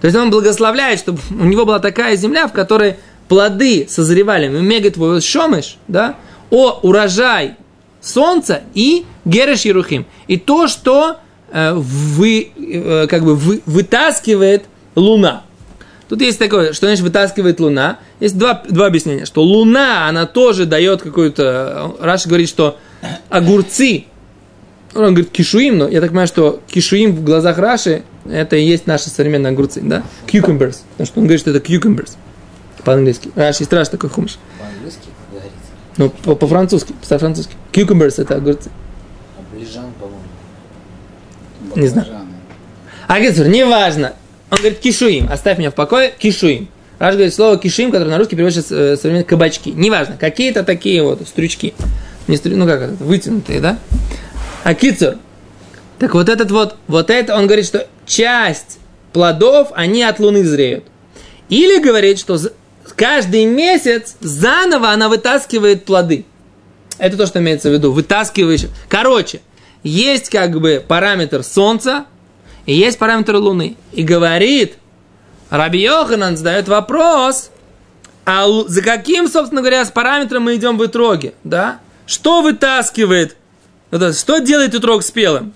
То 0.00 0.06
есть 0.06 0.16
он 0.16 0.30
благословляет, 0.30 0.98
чтобы 0.98 1.20
у 1.30 1.44
него 1.44 1.64
была 1.64 1.78
такая 1.78 2.16
земля, 2.16 2.48
в 2.48 2.52
которой 2.52 2.96
плоды 3.28 3.86
созревали, 3.88 4.48
мега 4.48 4.90
твой 4.90 5.20
шомыш, 5.20 5.76
да, 5.88 6.16
о 6.52 6.80
урожай 6.82 7.56
солнца 8.02 8.60
и 8.74 9.06
гереш 9.24 9.62
Ерухим. 9.62 10.04
И 10.28 10.36
то, 10.36 10.68
что 10.68 11.16
э, 11.50 11.72
вы, 11.74 12.50
э, 12.56 13.06
как 13.08 13.24
бы 13.24 13.34
вы, 13.34 13.62
вытаскивает 13.64 14.64
луна. 14.94 15.44
Тут 16.10 16.20
есть 16.20 16.38
такое, 16.38 16.74
что 16.74 16.86
значит 16.86 17.02
вытаскивает 17.02 17.58
луна. 17.58 17.98
Есть 18.20 18.36
два, 18.36 18.62
два 18.68 18.86
объяснения, 18.86 19.24
что 19.24 19.42
луна, 19.42 20.08
она 20.08 20.26
тоже 20.26 20.66
дает 20.66 21.00
какую-то... 21.00 21.96
Раша 22.00 22.28
говорит, 22.28 22.50
что 22.50 22.76
огурцы, 23.30 24.04
он 24.94 25.14
говорит 25.14 25.30
кишуим, 25.30 25.78
но 25.78 25.88
я 25.88 26.02
так 26.02 26.10
понимаю, 26.10 26.28
что 26.28 26.60
кишуим 26.68 27.16
в 27.16 27.24
глазах 27.24 27.56
Раши, 27.56 28.02
это 28.30 28.56
и 28.56 28.64
есть 28.64 28.86
наши 28.86 29.08
современные 29.08 29.52
огурцы, 29.52 29.80
да? 29.80 30.02
Cucumbers. 30.26 30.80
Потому 30.90 31.06
что 31.06 31.20
он 31.20 31.24
говорит, 31.24 31.40
что 31.40 31.50
это 31.50 31.66
cucumbers 31.66 32.10
по-английски. 32.84 33.30
Раши 33.34 33.62
есть 33.62 33.72
Раш 33.72 33.88
такой 33.88 34.10
хумш. 34.10 34.36
Ну, 35.96 36.10
по- 36.10 36.34
по-французски, 36.34 36.94
по-французски. 37.08 37.54
Cucumbers 37.72 38.20
это 38.20 38.36
огурцы. 38.36 38.70
А 39.36 39.54
ближан, 39.54 39.92
по-моему. 39.98 40.20
Не 41.76 41.86
знаю. 41.86 42.08
А 43.08 43.20
Гецур, 43.20 43.46
неважно. 43.46 44.14
Он 44.50 44.58
говорит 44.58 44.78
кишуим, 44.78 45.28
оставь 45.30 45.58
меня 45.58 45.70
в 45.70 45.74
покое, 45.74 46.12
кишуим. 46.18 46.68
Раш 46.98 47.14
говорит 47.14 47.34
слово 47.34 47.58
кишуим, 47.58 47.90
которое 47.90 48.10
на 48.10 48.18
русский 48.18 48.36
переводится 48.36 48.74
э, 48.74 48.96
современно 48.96 49.24
кабачки. 49.24 49.72
Неважно, 49.72 50.16
какие-то 50.18 50.62
такие 50.62 51.02
вот 51.02 51.26
стрючки. 51.26 51.74
Не 52.28 52.36
стрю, 52.36 52.56
ну 52.56 52.66
как 52.66 52.82
это, 52.82 53.04
вытянутые, 53.04 53.60
да? 53.60 53.78
А 54.62 54.74
кицур. 54.74 55.14
Так 55.98 56.14
вот 56.14 56.28
этот 56.28 56.50
вот, 56.50 56.76
вот 56.86 57.10
это, 57.10 57.36
он 57.36 57.46
говорит, 57.46 57.66
что 57.66 57.86
часть 58.06 58.78
плодов, 59.12 59.68
они 59.74 60.02
от 60.02 60.20
луны 60.20 60.44
зреют. 60.44 60.84
Или 61.48 61.82
говорит, 61.82 62.18
что 62.18 62.38
каждый 62.96 63.44
месяц 63.44 64.16
заново 64.20 64.90
она 64.90 65.08
вытаскивает 65.08 65.84
плоды. 65.84 66.24
Это 66.98 67.16
то, 67.16 67.26
что 67.26 67.40
имеется 67.40 67.70
в 67.70 67.72
виду. 67.72 67.92
Вытаскиваешь. 67.92 68.66
Короче, 68.88 69.40
есть 69.82 70.28
как 70.28 70.60
бы 70.60 70.84
параметр 70.86 71.42
Солнца, 71.42 72.06
и 72.66 72.74
есть 72.74 72.98
параметр 72.98 73.36
Луны. 73.36 73.76
И 73.92 74.02
говорит, 74.02 74.74
Раби 75.50 75.80
Йоханан 75.80 76.36
задает 76.36 76.68
вопрос, 76.68 77.50
а 78.24 78.46
за 78.68 78.82
каким, 78.82 79.28
собственно 79.28 79.62
говоря, 79.62 79.84
с 79.84 79.90
параметром 79.90 80.44
мы 80.44 80.54
идем 80.56 80.78
в 80.78 80.86
итроге? 80.86 81.34
Да? 81.42 81.80
Что 82.06 82.42
вытаскивает? 82.42 83.36
Что 83.90 84.38
делает 84.38 84.74
итрог 84.74 85.02
спелым? 85.02 85.54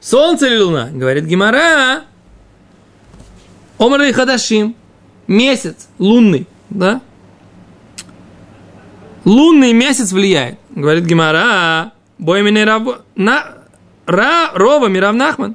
Солнце 0.00 0.46
или 0.46 0.58
Луна? 0.58 0.88
Говорит 0.90 1.24
Гимара. 1.24 2.04
Омар 3.78 4.02
и 4.02 4.12
Хадашим. 4.12 4.74
Месяц 5.28 5.88
лунный. 5.98 6.46
Да? 6.70 7.02
Лунный 9.24 9.72
месяц 9.72 10.10
влияет. 10.12 10.58
Говорит 10.70 11.04
Гимара. 11.04 11.92
Бой 12.18 12.42
меня 12.42 12.64
рав... 12.64 12.82
на... 13.14 13.58
Ра... 14.06 14.50
Рова 14.54 14.88
Мирав 14.88 15.14
Нахман. 15.14 15.54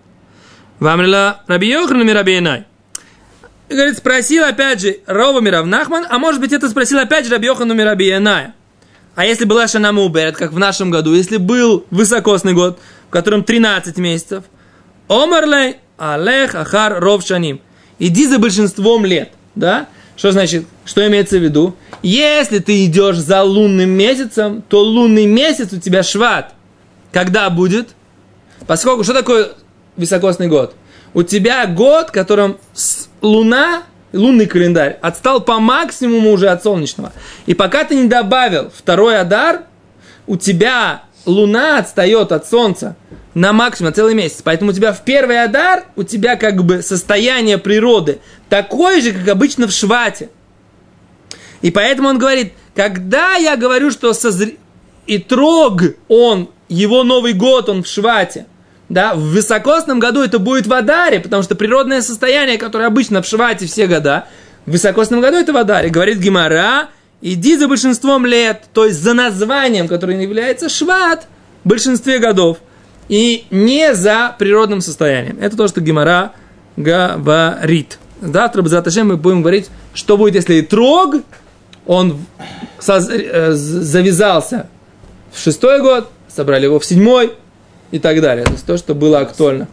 Вам 0.79 1.01
Раби 1.47 1.67
Йохану 1.67 2.03
Мираби 2.03 2.37
Инай. 2.37 2.65
Говорит, 3.69 3.97
спросил 3.97 4.43
опять 4.43 4.79
же 4.79 4.99
Рова 5.07 5.41
Мирав 5.41 5.65
Нахман, 5.65 6.05
а 6.09 6.19
может 6.19 6.39
быть 6.39 6.53
это 6.53 6.69
спросил 6.69 6.99
опять 6.99 7.25
же 7.25 7.31
Раби 7.31 7.47
Йохану 7.47 7.73
Мираби 7.73 8.11
Иная. 8.11 8.53
А 9.15 9.25
если 9.25 9.45
была 9.45 9.67
Шана 9.67 9.91
Муберет, 9.91 10.37
как 10.37 10.53
в 10.53 10.59
нашем 10.59 10.91
году, 10.91 11.13
если 11.13 11.37
был 11.37 11.85
высокосный 11.89 12.53
год, 12.53 12.79
в 13.07 13.11
котором 13.11 13.43
13 13.43 13.97
месяцев, 13.97 14.43
Омарлей 15.07 15.77
Алех 15.97 16.55
Ахар 16.55 16.99
Ров 16.99 17.25
Шаним. 17.25 17.61
Иди 17.99 18.27
за 18.27 18.39
большинством 18.39 19.05
лет. 19.05 19.31
Да? 19.55 19.87
Что 20.15 20.31
значит, 20.31 20.65
что 20.85 21.05
имеется 21.07 21.37
в 21.37 21.43
виду? 21.43 21.75
Если 22.01 22.59
ты 22.59 22.85
идешь 22.85 23.17
за 23.17 23.43
лунным 23.43 23.89
месяцем, 23.89 24.63
то 24.67 24.83
лунный 24.83 25.25
месяц 25.25 25.73
у 25.73 25.79
тебя 25.79 26.03
шват. 26.03 26.53
Когда 27.11 27.49
будет? 27.49 27.89
Поскольку, 28.67 29.03
что 29.03 29.13
такое 29.13 29.51
високосный 29.97 30.47
год? 30.47 30.75
У 31.13 31.23
тебя 31.23 31.65
год, 31.67 32.09
в 32.09 32.11
котором 32.11 32.57
луна, 33.21 33.83
лунный 34.11 34.47
календарь, 34.47 34.97
отстал 35.01 35.41
по 35.41 35.59
максимуму 35.59 36.31
уже 36.31 36.49
от 36.49 36.63
солнечного. 36.63 37.13
И 37.45 37.53
пока 37.53 37.83
ты 37.83 37.95
не 37.95 38.07
добавил 38.07 38.71
второй 38.75 39.19
адар, 39.19 39.63
у 40.27 40.37
тебя 40.37 41.03
луна 41.25 41.79
отстает 41.79 42.31
от 42.31 42.47
солнца 42.47 42.95
на 43.33 43.53
максимум, 43.53 43.89
на 43.89 43.95
целый 43.95 44.13
месяц. 44.13 44.41
Поэтому 44.43 44.71
у 44.71 44.73
тебя 44.73 44.93
в 44.93 45.03
первый 45.03 45.43
Адар, 45.43 45.85
у 45.95 46.03
тебя 46.03 46.35
как 46.35 46.63
бы 46.63 46.81
состояние 46.81 47.57
природы 47.57 48.19
такое 48.49 49.01
же, 49.01 49.11
как 49.11 49.27
обычно 49.27 49.67
в 49.67 49.71
Швате. 49.71 50.29
И 51.61 51.71
поэтому 51.71 52.09
он 52.09 52.17
говорит, 52.17 52.53
когда 52.75 53.35
я 53.35 53.55
говорю, 53.55 53.89
что 53.91 54.13
созр... 54.13 54.51
и 55.07 55.17
трог 55.17 55.81
он, 56.07 56.49
его 56.67 57.03
Новый 57.03 57.33
год, 57.33 57.69
он 57.69 57.83
в 57.83 57.87
Швате, 57.87 58.45
да, 58.89 59.15
в 59.15 59.21
высокосном 59.21 59.99
году 59.99 60.21
это 60.21 60.39
будет 60.39 60.67
в 60.67 60.73
Адаре, 60.73 61.19
потому 61.19 61.41
что 61.41 61.55
природное 61.55 62.01
состояние, 62.01 62.57
которое 62.57 62.85
обычно 62.85 63.21
в 63.21 63.25
Швате 63.25 63.65
все 63.65 63.87
года, 63.87 64.25
в 64.65 64.71
высокосном 64.71 65.21
году 65.21 65.37
это 65.37 65.53
в 65.53 65.57
Адаре. 65.57 65.89
Говорит 65.89 66.19
Гимара, 66.19 66.89
иди 67.21 67.57
за 67.57 67.67
большинством 67.67 68.25
лет, 68.25 68.63
то 68.73 68.85
есть 68.85 69.01
за 69.01 69.13
названием, 69.13 69.87
которое 69.87 70.21
является 70.21 70.69
Шват, 70.69 71.27
в 71.63 71.69
большинстве 71.69 72.19
годов, 72.19 72.57
и 73.09 73.45
не 73.51 73.93
за 73.93 74.35
природным 74.37 74.81
состоянием. 74.81 75.37
Это 75.39 75.57
то, 75.57 75.67
что 75.67 75.81
Гимара 75.81 76.33
говорит. 76.77 77.99
Завтра, 78.21 78.61
Безаташем, 78.61 79.09
мы 79.09 79.17
будем 79.17 79.41
говорить, 79.41 79.69
что 79.93 80.17
будет, 80.17 80.35
если 80.35 80.61
трог, 80.61 81.15
он 81.85 82.17
э, 82.87 83.51
завязался 83.51 84.67
в 85.31 85.39
шестой 85.39 85.81
год, 85.81 86.09
собрали 86.27 86.65
его 86.65 86.79
в 86.79 86.85
седьмой 86.85 87.33
и 87.91 87.99
так 87.99 88.21
далее. 88.21 88.45
То 88.45 88.51
есть 88.53 88.65
то, 88.65 88.77
что 88.77 88.95
было 88.95 89.19
актуально. 89.19 89.67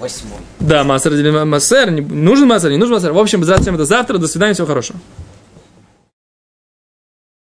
Восьмой. 0.00 0.38
Да, 0.60 0.84
массер, 0.84 1.12
массер, 1.46 1.90
нужен 1.90 2.48
массер, 2.48 2.70
не 2.70 2.76
нужен 2.76 2.94
массер. 2.94 3.12
В 3.12 3.18
общем, 3.18 3.44
завтра 3.44 3.72
это 3.72 3.84
завтра. 3.84 4.18
До 4.18 4.26
свидания, 4.26 4.54
всего 4.54 4.66
хорошего. 4.66 4.98